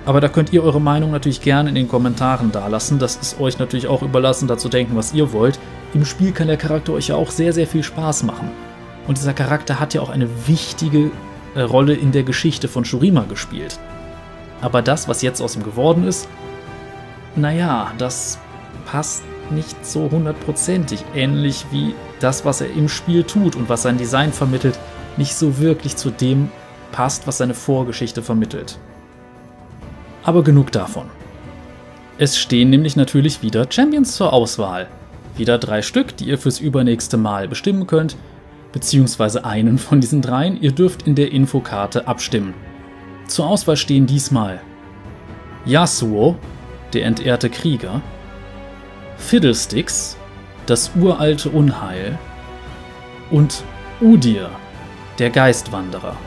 Aber 0.05 0.19
da 0.19 0.27
könnt 0.27 0.51
ihr 0.51 0.63
eure 0.63 0.81
Meinung 0.81 1.11
natürlich 1.11 1.41
gerne 1.41 1.69
in 1.69 1.75
den 1.75 1.87
Kommentaren 1.87 2.51
dalassen. 2.51 2.99
Das 2.99 3.15
ist 3.15 3.39
euch 3.39 3.59
natürlich 3.59 3.87
auch 3.87 4.01
überlassen, 4.01 4.47
dazu 4.47 4.67
denken, 4.67 4.97
was 4.97 5.13
ihr 5.13 5.31
wollt. 5.31 5.59
Im 5.93 6.05
Spiel 6.05 6.31
kann 6.31 6.47
der 6.47 6.57
Charakter 6.57 6.93
euch 6.93 7.07
ja 7.09 7.15
auch 7.15 7.31
sehr, 7.31 7.53
sehr 7.53 7.67
viel 7.67 7.83
Spaß 7.83 8.23
machen. 8.23 8.51
Und 9.07 9.17
dieser 9.17 9.33
Charakter 9.33 9.79
hat 9.79 9.93
ja 9.93 10.01
auch 10.01 10.09
eine 10.09 10.29
wichtige 10.47 11.11
äh, 11.55 11.61
Rolle 11.61 11.93
in 11.93 12.11
der 12.11 12.23
Geschichte 12.23 12.67
von 12.67 12.85
Shurima 12.85 13.23
gespielt. 13.23 13.79
Aber 14.61 14.81
das, 14.81 15.07
was 15.07 15.21
jetzt 15.21 15.41
aus 15.41 15.55
ihm 15.55 15.63
geworden 15.63 16.07
ist, 16.07 16.27
naja, 17.35 17.91
das 17.97 18.39
passt 18.85 19.23
nicht 19.49 19.85
so 19.85 20.09
hundertprozentig. 20.09 21.03
Ähnlich 21.13 21.65
wie 21.71 21.93
das, 22.19 22.45
was 22.45 22.61
er 22.61 22.71
im 22.71 22.87
Spiel 22.87 23.23
tut 23.23 23.55
und 23.55 23.69
was 23.69 23.83
sein 23.83 23.97
Design 23.97 24.31
vermittelt, 24.31 24.79
nicht 25.17 25.35
so 25.35 25.59
wirklich 25.59 25.95
zu 25.95 26.09
dem 26.09 26.49
passt, 26.91 27.27
was 27.27 27.39
seine 27.39 27.53
Vorgeschichte 27.53 28.21
vermittelt. 28.21 28.79
Aber 30.23 30.43
genug 30.43 30.71
davon. 30.71 31.07
Es 32.17 32.37
stehen 32.37 32.69
nämlich 32.69 32.95
natürlich 32.95 33.41
wieder 33.41 33.65
Champions 33.69 34.15
zur 34.15 34.31
Auswahl. 34.31 34.87
Wieder 35.35 35.57
drei 35.57 35.81
Stück, 35.81 36.15
die 36.15 36.25
ihr 36.25 36.37
fürs 36.37 36.59
übernächste 36.59 37.17
Mal 37.17 37.47
bestimmen 37.47 37.87
könnt, 37.87 38.15
beziehungsweise 38.73 39.45
einen 39.45 39.77
von 39.77 40.01
diesen 40.01 40.21
dreien. 40.21 40.61
Ihr 40.61 40.73
dürft 40.73 41.03
in 41.07 41.15
der 41.15 41.31
Infokarte 41.31 42.07
abstimmen. 42.07 42.53
Zur 43.27 43.47
Auswahl 43.47 43.77
stehen 43.77 44.05
diesmal 44.05 44.59
Yasuo, 45.65 46.35
der 46.91 47.05
entehrte 47.05 47.49
Krieger, 47.49 48.01
Fiddlesticks, 49.17 50.17
das 50.65 50.91
uralte 50.99 51.49
Unheil 51.49 52.19
und 53.31 53.63
Udir, 54.01 54.49
der 55.19 55.29
Geistwanderer. 55.29 56.17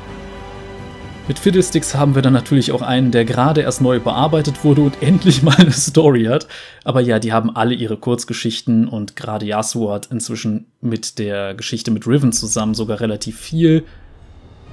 Mit 1.29 1.41
Fiddlesticks 1.41 1.97
haben 1.97 2.15
wir 2.15 2.23
dann 2.23 2.35
natürlich 2.35 2.71
auch 2.71 2.83
einen, 2.83 3.11
der 3.11 3.25
gerade 3.25 3.63
erst 3.63 3.81
neu 3.81 3.99
bearbeitet 3.99 4.63
wurde 4.63 4.83
und 4.83 4.97
endlich 5.03 5.43
mal 5.43 5.57
eine 5.57 5.73
Story 5.73 6.25
hat. 6.27 6.47
Aber 6.85 7.01
ja, 7.01 7.19
die 7.19 7.33
haben 7.33 7.55
alle 7.55 7.75
ihre 7.75 7.97
Kurzgeschichten 7.97 8.87
und 8.87 9.17
gerade 9.17 9.45
Yasuo 9.45 9.93
hat 9.93 10.07
inzwischen 10.13 10.67
mit 10.81 11.19
der 11.19 11.55
Geschichte 11.55 11.91
mit 11.91 12.07
Riven 12.07 12.33
zusammen 12.33 12.75
sogar 12.75 13.01
relativ 13.01 13.41
viel. 13.41 13.85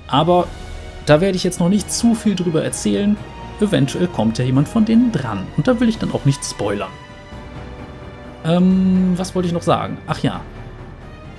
Aber 0.07 0.47
da 1.07 1.21
werde 1.21 1.35
ich 1.35 1.43
jetzt 1.43 1.59
noch 1.59 1.69
nicht 1.69 1.91
zu 1.91 2.13
viel 2.13 2.35
drüber 2.35 2.63
erzählen. 2.63 3.17
Eventuell 3.59 4.07
kommt 4.07 4.37
ja 4.37 4.45
jemand 4.45 4.67
von 4.67 4.85
denen 4.85 5.11
dran. 5.11 5.47
Und 5.57 5.67
da 5.67 5.79
will 5.79 5.89
ich 5.89 5.97
dann 5.97 6.11
auch 6.11 6.25
nicht 6.25 6.45
spoilern. 6.45 6.91
Ähm, 8.45 9.13
was 9.15 9.33
wollte 9.33 9.47
ich 9.47 9.53
noch 9.53 9.61
sagen? 9.63 9.97
Ach 10.05 10.19
ja, 10.19 10.41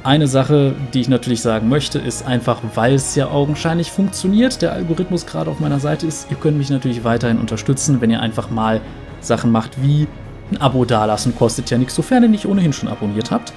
eine 0.04 0.26
Sache, 0.28 0.74
die 0.92 1.00
ich 1.00 1.08
natürlich 1.08 1.40
sagen 1.40 1.68
möchte, 1.68 1.98
ist 1.98 2.26
einfach, 2.26 2.60
weil 2.74 2.94
es 2.94 3.14
ja 3.14 3.28
augenscheinlich 3.28 3.90
funktioniert, 3.90 4.60
der 4.60 4.74
Algorithmus 4.74 5.24
gerade 5.24 5.50
auf 5.50 5.60
meiner 5.60 5.80
Seite 5.80 6.06
ist, 6.06 6.30
ihr 6.30 6.36
könnt 6.36 6.58
mich 6.58 6.68
natürlich 6.68 7.04
weiterhin 7.04 7.38
unterstützen, 7.38 8.02
wenn 8.02 8.10
ihr 8.10 8.20
einfach 8.20 8.50
mal 8.50 8.82
Sachen 9.20 9.50
macht 9.50 9.82
wie 9.82 10.06
ein 10.52 10.60
Abo 10.60 10.84
dalassen, 10.84 11.34
kostet 11.34 11.70
ja 11.70 11.78
nichts, 11.78 11.94
sofern 11.94 12.22
ihr 12.22 12.28
nicht 12.28 12.46
ohnehin 12.46 12.74
schon 12.74 12.90
abonniert 12.90 13.30
habt. 13.30 13.54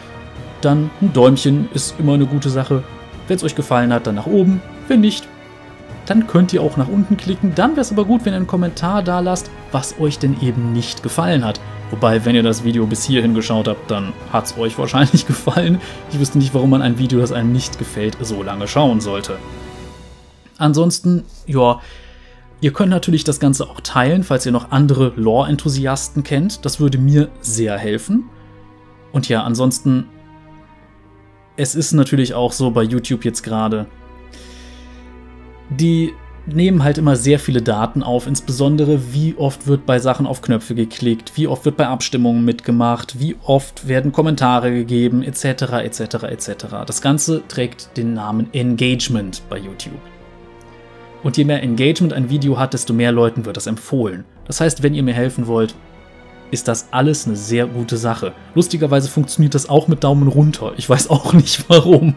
Dann 0.62 0.90
ein 1.02 1.12
Däumchen 1.12 1.68
ist 1.74 1.96
immer 2.00 2.14
eine 2.14 2.26
gute 2.26 2.50
Sache. 2.50 2.82
Wenn 3.28 3.36
es 3.36 3.44
euch 3.44 3.56
gefallen 3.56 3.92
hat, 3.92 4.08
dann 4.08 4.16
nach 4.16 4.26
oben. 4.26 4.62
Wenn 4.88 5.02
nicht, 5.02 5.28
dann 6.06 6.28
könnt 6.28 6.54
ihr 6.54 6.62
auch 6.62 6.78
nach 6.78 6.88
unten 6.88 7.18
klicken. 7.18 7.54
Dann 7.56 7.72
wäre 7.72 7.82
es 7.82 7.92
aber 7.92 8.06
gut, 8.06 8.24
wenn 8.24 8.32
ihr 8.32 8.38
einen 8.38 8.48
Kommentar 8.48 9.04
da 9.04 9.20
lasst, 9.20 9.52
was 9.74 10.00
euch 10.00 10.18
denn 10.18 10.40
eben 10.42 10.72
nicht 10.72 11.04
gefallen 11.04 11.44
hat. 11.44 11.60
Wobei, 11.89 12.26
wenn 12.26 12.36
ihr 12.36 12.43
das 12.43 12.63
Video 12.63 12.86
bis 12.86 13.06
hierhin 13.06 13.34
geschaut 13.34 13.67
habt, 13.67 13.89
dann 13.89 14.12
hat 14.34 14.45
es 14.45 14.58
euch 14.58 14.78
wahrscheinlich 14.78 15.26
gefallen. 15.28 15.80
Ich 16.12 16.19
wüsste 16.19 16.38
nicht, 16.38 16.54
warum 16.54 16.69
man 16.69 16.82
ein 16.82 16.97
Video, 16.97 17.19
das 17.19 17.32
einem 17.32 17.54
nicht 17.54 17.80
gefällt, 17.80 18.17
so 18.21 18.43
lange 18.43 18.67
schauen 18.67 19.00
sollte. 19.00 19.38
Ansonsten, 20.58 21.23
ja, 21.45 21.80
ihr 22.60 22.73
könnt 22.73 22.89
natürlich 22.89 23.23
das 23.23 23.39
Ganze 23.39 23.69
auch 23.69 23.80
teilen, 23.82 24.23
falls 24.23 24.45
ihr 24.45 24.52
noch 24.52 24.71
andere 24.71 25.13
Lore-Enthusiasten 25.15 26.23
kennt. 26.23 26.65
Das 26.65 26.80
würde 26.80 26.97
mir 26.97 27.30
sehr 27.41 27.78
helfen. 27.78 28.26
Und 29.13 29.30
ja, 29.30 29.43
ansonsten, 29.43 30.08
es 31.56 31.73
ist 31.73 31.93
natürlich 31.93 32.34
auch 32.34 32.52
so 32.52 32.71
bei 32.71 32.84
YouTube 32.84 33.23
jetzt 33.23 33.43
gerade, 33.43 33.86
die 35.69 36.13
nehmen 36.48 36.84
halt 36.84 36.98
immer 36.98 37.16
sehr 37.16 37.40
viele 37.40 37.62
Daten 37.62 38.04
auf, 38.04 38.28
insbesondere 38.28 39.14
wie 39.14 39.36
oft 39.38 39.68
wird 39.68 39.86
bei 39.86 40.00
Sachen 40.00 40.26
auf 40.26 40.42
Knöpfe 40.42 40.76
geklickt, 40.76 41.34
wie 41.36 41.48
oft 41.48 41.66
wird 41.66 41.78
bei 41.78 41.88
Abstimmungen 41.88 42.46
mitgemacht, 42.46 43.20
wie 43.20 43.36
oft 43.44 43.88
werden 43.88 44.12
Kommentare 44.12 44.72
gegeben, 44.72 45.24
etc. 45.24 45.64
etc. 45.84 46.00
etc. 46.24 46.50
Das 46.86 47.02
Ganze 47.02 47.44
trägt 47.48 47.98
den 47.98 48.14
Namen 48.14 48.54
Engagement 48.54 49.44
bei 49.50 49.58
YouTube. 49.58 50.00
Und 51.24 51.36
je 51.36 51.44
mehr 51.44 51.64
Engagement 51.64 52.14
ein 52.14 52.30
Video 52.30 52.58
hat, 52.58 52.74
desto 52.74 52.94
mehr 52.94 53.12
Leuten 53.12 53.46
wird 53.46 53.58
das 53.58 53.68
empfohlen. 53.68 54.24
Das 54.46 54.62
heißt, 54.62 54.84
wenn 54.84 54.94
ihr 54.94 55.04
mir 55.04 55.14
helfen 55.14 55.48
wollt, 55.48 55.76
ist 56.52 56.68
das 56.68 56.88
alles 56.92 57.28
eine 57.28 57.36
sehr 57.36 57.68
gute 57.68 57.98
Sache. 57.98 58.32
Lustigerweise 58.56 59.10
funktioniert 59.10 59.54
das 59.54 59.68
auch 59.68 59.88
mit 59.88 60.04
Daumen 60.04 60.30
runter. 60.30 60.74
Ich 60.78 60.90
weiß 60.90 61.10
auch 61.10 61.34
nicht 61.34 61.70
warum. 61.70 62.16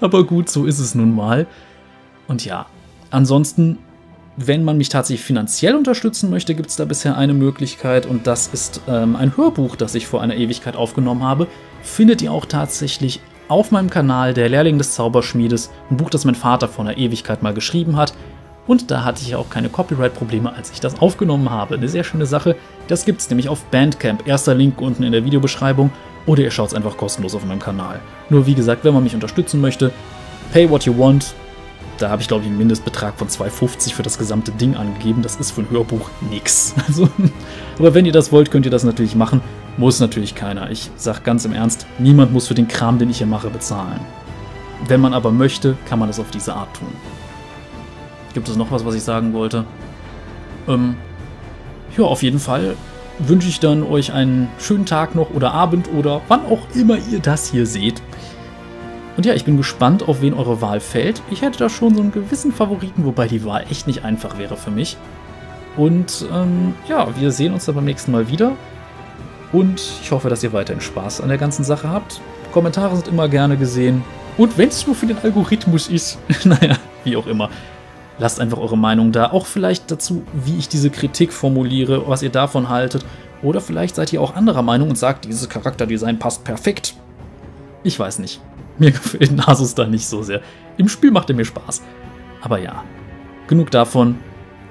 Aber 0.00 0.24
gut, 0.24 0.48
so 0.48 0.64
ist 0.64 0.78
es 0.78 0.94
nun 0.94 1.14
mal. 1.14 1.46
Und 2.28 2.44
ja, 2.44 2.66
Ansonsten, 3.16 3.78
wenn 4.36 4.62
man 4.62 4.76
mich 4.76 4.90
tatsächlich 4.90 5.24
finanziell 5.24 5.74
unterstützen 5.74 6.28
möchte, 6.28 6.54
gibt 6.54 6.68
es 6.68 6.76
da 6.76 6.84
bisher 6.84 7.16
eine 7.16 7.32
Möglichkeit 7.32 8.04
und 8.04 8.26
das 8.26 8.48
ist 8.48 8.82
ähm, 8.88 9.16
ein 9.16 9.38
Hörbuch, 9.38 9.74
das 9.74 9.94
ich 9.94 10.06
vor 10.06 10.20
einer 10.20 10.36
Ewigkeit 10.36 10.76
aufgenommen 10.76 11.22
habe. 11.22 11.46
Findet 11.80 12.20
ihr 12.20 12.30
auch 12.30 12.44
tatsächlich 12.44 13.20
auf 13.48 13.70
meinem 13.70 13.88
Kanal, 13.88 14.34
der 14.34 14.50
Lehrling 14.50 14.76
des 14.76 14.92
Zauberschmiedes, 14.92 15.70
ein 15.90 15.96
Buch, 15.96 16.10
das 16.10 16.26
mein 16.26 16.34
Vater 16.34 16.68
vor 16.68 16.84
einer 16.84 16.98
Ewigkeit 16.98 17.42
mal 17.42 17.54
geschrieben 17.54 17.96
hat. 17.96 18.12
Und 18.66 18.90
da 18.90 19.02
hatte 19.02 19.22
ich 19.22 19.34
auch 19.34 19.48
keine 19.48 19.70
Copyright-Probleme, 19.70 20.52
als 20.52 20.70
ich 20.70 20.80
das 20.80 21.00
aufgenommen 21.00 21.48
habe. 21.48 21.76
Eine 21.76 21.88
sehr 21.88 22.04
schöne 22.04 22.26
Sache. 22.26 22.54
Das 22.86 23.06
gibt 23.06 23.22
es 23.22 23.30
nämlich 23.30 23.48
auf 23.48 23.64
Bandcamp. 23.70 24.28
Erster 24.28 24.54
Link 24.54 24.82
unten 24.82 25.04
in 25.04 25.12
der 25.12 25.24
Videobeschreibung. 25.24 25.90
Oder 26.26 26.42
ihr 26.42 26.50
schaut 26.50 26.68
es 26.68 26.74
einfach 26.74 26.98
kostenlos 26.98 27.34
auf 27.34 27.46
meinem 27.46 27.60
Kanal. 27.60 27.98
Nur 28.28 28.44
wie 28.44 28.54
gesagt, 28.54 28.84
wenn 28.84 28.92
man 28.92 29.04
mich 29.04 29.14
unterstützen 29.14 29.62
möchte, 29.62 29.90
pay 30.52 30.68
what 30.68 30.84
you 30.84 30.98
want, 30.98 31.34
Da 31.98 32.10
habe 32.10 32.20
ich, 32.20 32.28
glaube 32.28 32.42
ich, 32.42 32.48
einen 32.48 32.58
Mindestbetrag 32.58 33.16
von 33.16 33.28
2,50 33.28 33.94
für 33.94 34.02
das 34.02 34.18
gesamte 34.18 34.52
Ding 34.52 34.76
angegeben. 34.76 35.22
Das 35.22 35.36
ist 35.36 35.52
für 35.52 35.62
ein 35.62 35.70
Hörbuch 35.70 36.10
nix. 36.30 36.74
Also, 36.86 37.08
aber 37.78 37.94
wenn 37.94 38.06
ihr 38.06 38.12
das 38.12 38.32
wollt, 38.32 38.50
könnt 38.50 38.64
ihr 38.64 38.70
das 38.70 38.84
natürlich 38.84 39.14
machen. 39.14 39.40
Muss 39.76 39.98
natürlich 40.00 40.34
keiner. 40.34 40.70
Ich 40.70 40.90
sage 40.96 41.20
ganz 41.24 41.44
im 41.44 41.52
Ernst, 41.52 41.86
niemand 41.98 42.32
muss 42.32 42.48
für 42.48 42.54
den 42.54 42.68
Kram, 42.68 42.98
den 42.98 43.10
ich 43.10 43.18
hier 43.18 43.26
mache, 43.26 43.50
bezahlen. 43.50 44.00
Wenn 44.86 45.00
man 45.00 45.14
aber 45.14 45.30
möchte, 45.32 45.76
kann 45.88 45.98
man 45.98 46.08
es 46.08 46.20
auf 46.20 46.30
diese 46.30 46.54
Art 46.54 46.74
tun. 46.76 46.88
Gibt 48.34 48.48
es 48.48 48.56
noch 48.56 48.70
was, 48.70 48.84
was 48.84 48.94
ich 48.94 49.02
sagen 49.02 49.32
wollte? 49.32 49.64
Ähm, 50.68 50.96
ja, 51.96 52.04
auf 52.04 52.22
jeden 52.22 52.38
Fall 52.38 52.76
wünsche 53.18 53.48
ich 53.48 53.60
dann 53.60 53.82
euch 53.82 54.12
einen 54.12 54.48
schönen 54.58 54.84
Tag 54.84 55.14
noch 55.14 55.30
oder 55.30 55.52
Abend 55.52 55.88
oder 55.96 56.20
wann 56.28 56.44
auch 56.46 56.60
immer 56.74 56.98
ihr 57.10 57.20
das 57.20 57.50
hier 57.50 57.66
seht. 57.66 58.02
Und 59.16 59.24
ja, 59.24 59.34
ich 59.34 59.44
bin 59.44 59.56
gespannt, 59.56 60.06
auf 60.06 60.20
wen 60.20 60.34
eure 60.34 60.60
Wahl 60.60 60.80
fällt. 60.80 61.22
Ich 61.30 61.42
hätte 61.42 61.58
da 61.58 61.68
schon 61.68 61.94
so 61.94 62.02
einen 62.02 62.12
gewissen 62.12 62.52
Favoriten, 62.52 63.04
wobei 63.04 63.28
die 63.28 63.44
Wahl 63.44 63.64
echt 63.70 63.86
nicht 63.86 64.04
einfach 64.04 64.38
wäre 64.38 64.56
für 64.56 64.70
mich. 64.70 64.96
Und 65.76 66.26
ähm, 66.32 66.74
ja, 66.88 67.08
wir 67.18 67.30
sehen 67.30 67.54
uns 67.54 67.64
dann 67.64 67.74
beim 67.74 67.84
nächsten 67.84 68.12
Mal 68.12 68.28
wieder. 68.28 68.52
Und 69.52 69.80
ich 70.02 70.10
hoffe, 70.10 70.28
dass 70.28 70.42
ihr 70.42 70.52
weiterhin 70.52 70.80
Spaß 70.80 71.20
an 71.22 71.28
der 71.28 71.38
ganzen 71.38 71.64
Sache 71.64 71.88
habt. 71.88 72.20
Kommentare 72.52 72.94
sind 72.96 73.08
immer 73.08 73.28
gerne 73.28 73.56
gesehen. 73.56 74.04
Und 74.36 74.58
wenn 74.58 74.68
es 74.68 74.86
nur 74.86 74.94
für 74.94 75.06
den 75.06 75.18
Algorithmus 75.22 75.88
ist, 75.88 76.18
naja, 76.44 76.76
wie 77.04 77.16
auch 77.16 77.26
immer. 77.26 77.48
Lasst 78.18 78.40
einfach 78.40 78.58
eure 78.58 78.78
Meinung 78.78 79.12
da. 79.12 79.30
Auch 79.30 79.46
vielleicht 79.46 79.90
dazu, 79.90 80.24
wie 80.32 80.58
ich 80.58 80.68
diese 80.68 80.90
Kritik 80.90 81.32
formuliere, 81.32 82.06
was 82.06 82.22
ihr 82.22 82.30
davon 82.30 82.68
haltet. 82.68 83.04
Oder 83.42 83.60
vielleicht 83.60 83.96
seid 83.96 84.12
ihr 84.12 84.20
auch 84.20 84.34
anderer 84.34 84.62
Meinung 84.62 84.90
und 84.90 84.96
sagt, 84.96 85.26
dieses 85.26 85.48
Charakterdesign 85.48 86.18
passt 86.18 86.44
perfekt. 86.44 86.94
Ich 87.82 87.98
weiß 87.98 88.18
nicht. 88.18 88.40
Mir 88.78 88.92
gefällt 88.92 89.32
Nasus 89.32 89.74
da 89.74 89.86
nicht 89.86 90.06
so 90.06 90.22
sehr. 90.22 90.42
Im 90.76 90.88
Spiel 90.88 91.10
macht 91.10 91.30
er 91.30 91.36
mir 91.36 91.44
Spaß. 91.44 91.82
Aber 92.42 92.58
ja, 92.58 92.84
genug 93.46 93.70
davon. 93.70 94.18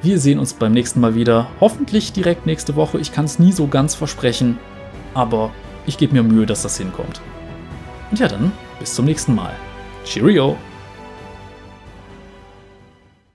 Wir 0.02 0.20
sehen 0.20 0.38
uns 0.38 0.54
beim 0.54 0.74
nächsten 0.74 1.00
Mal 1.00 1.16
wieder. 1.16 1.48
Hoffentlich 1.60 2.14
direkt 2.14 2.46
nächste 2.46 2.76
Woche. 2.76 3.00
Ich 3.00 3.12
kann 3.12 3.26
es 3.26 3.40
nie 3.40 3.52
so 3.52 3.68
ganz 3.68 3.96
versprechen. 3.96 4.60
Aber 5.14 5.52
ich 5.88 5.98
gebe 5.98 6.14
mir 6.14 6.24
Mühe, 6.24 6.46
dass 6.46 6.62
das 6.62 6.78
hinkommt. 6.78 7.22
Und 8.12 8.20
ja 8.20 8.28
dann, 8.28 8.52
bis 8.80 8.94
zum 8.94 9.06
nächsten 9.06 9.34
Mal. 9.34 9.54
Cheerio! 10.04 10.58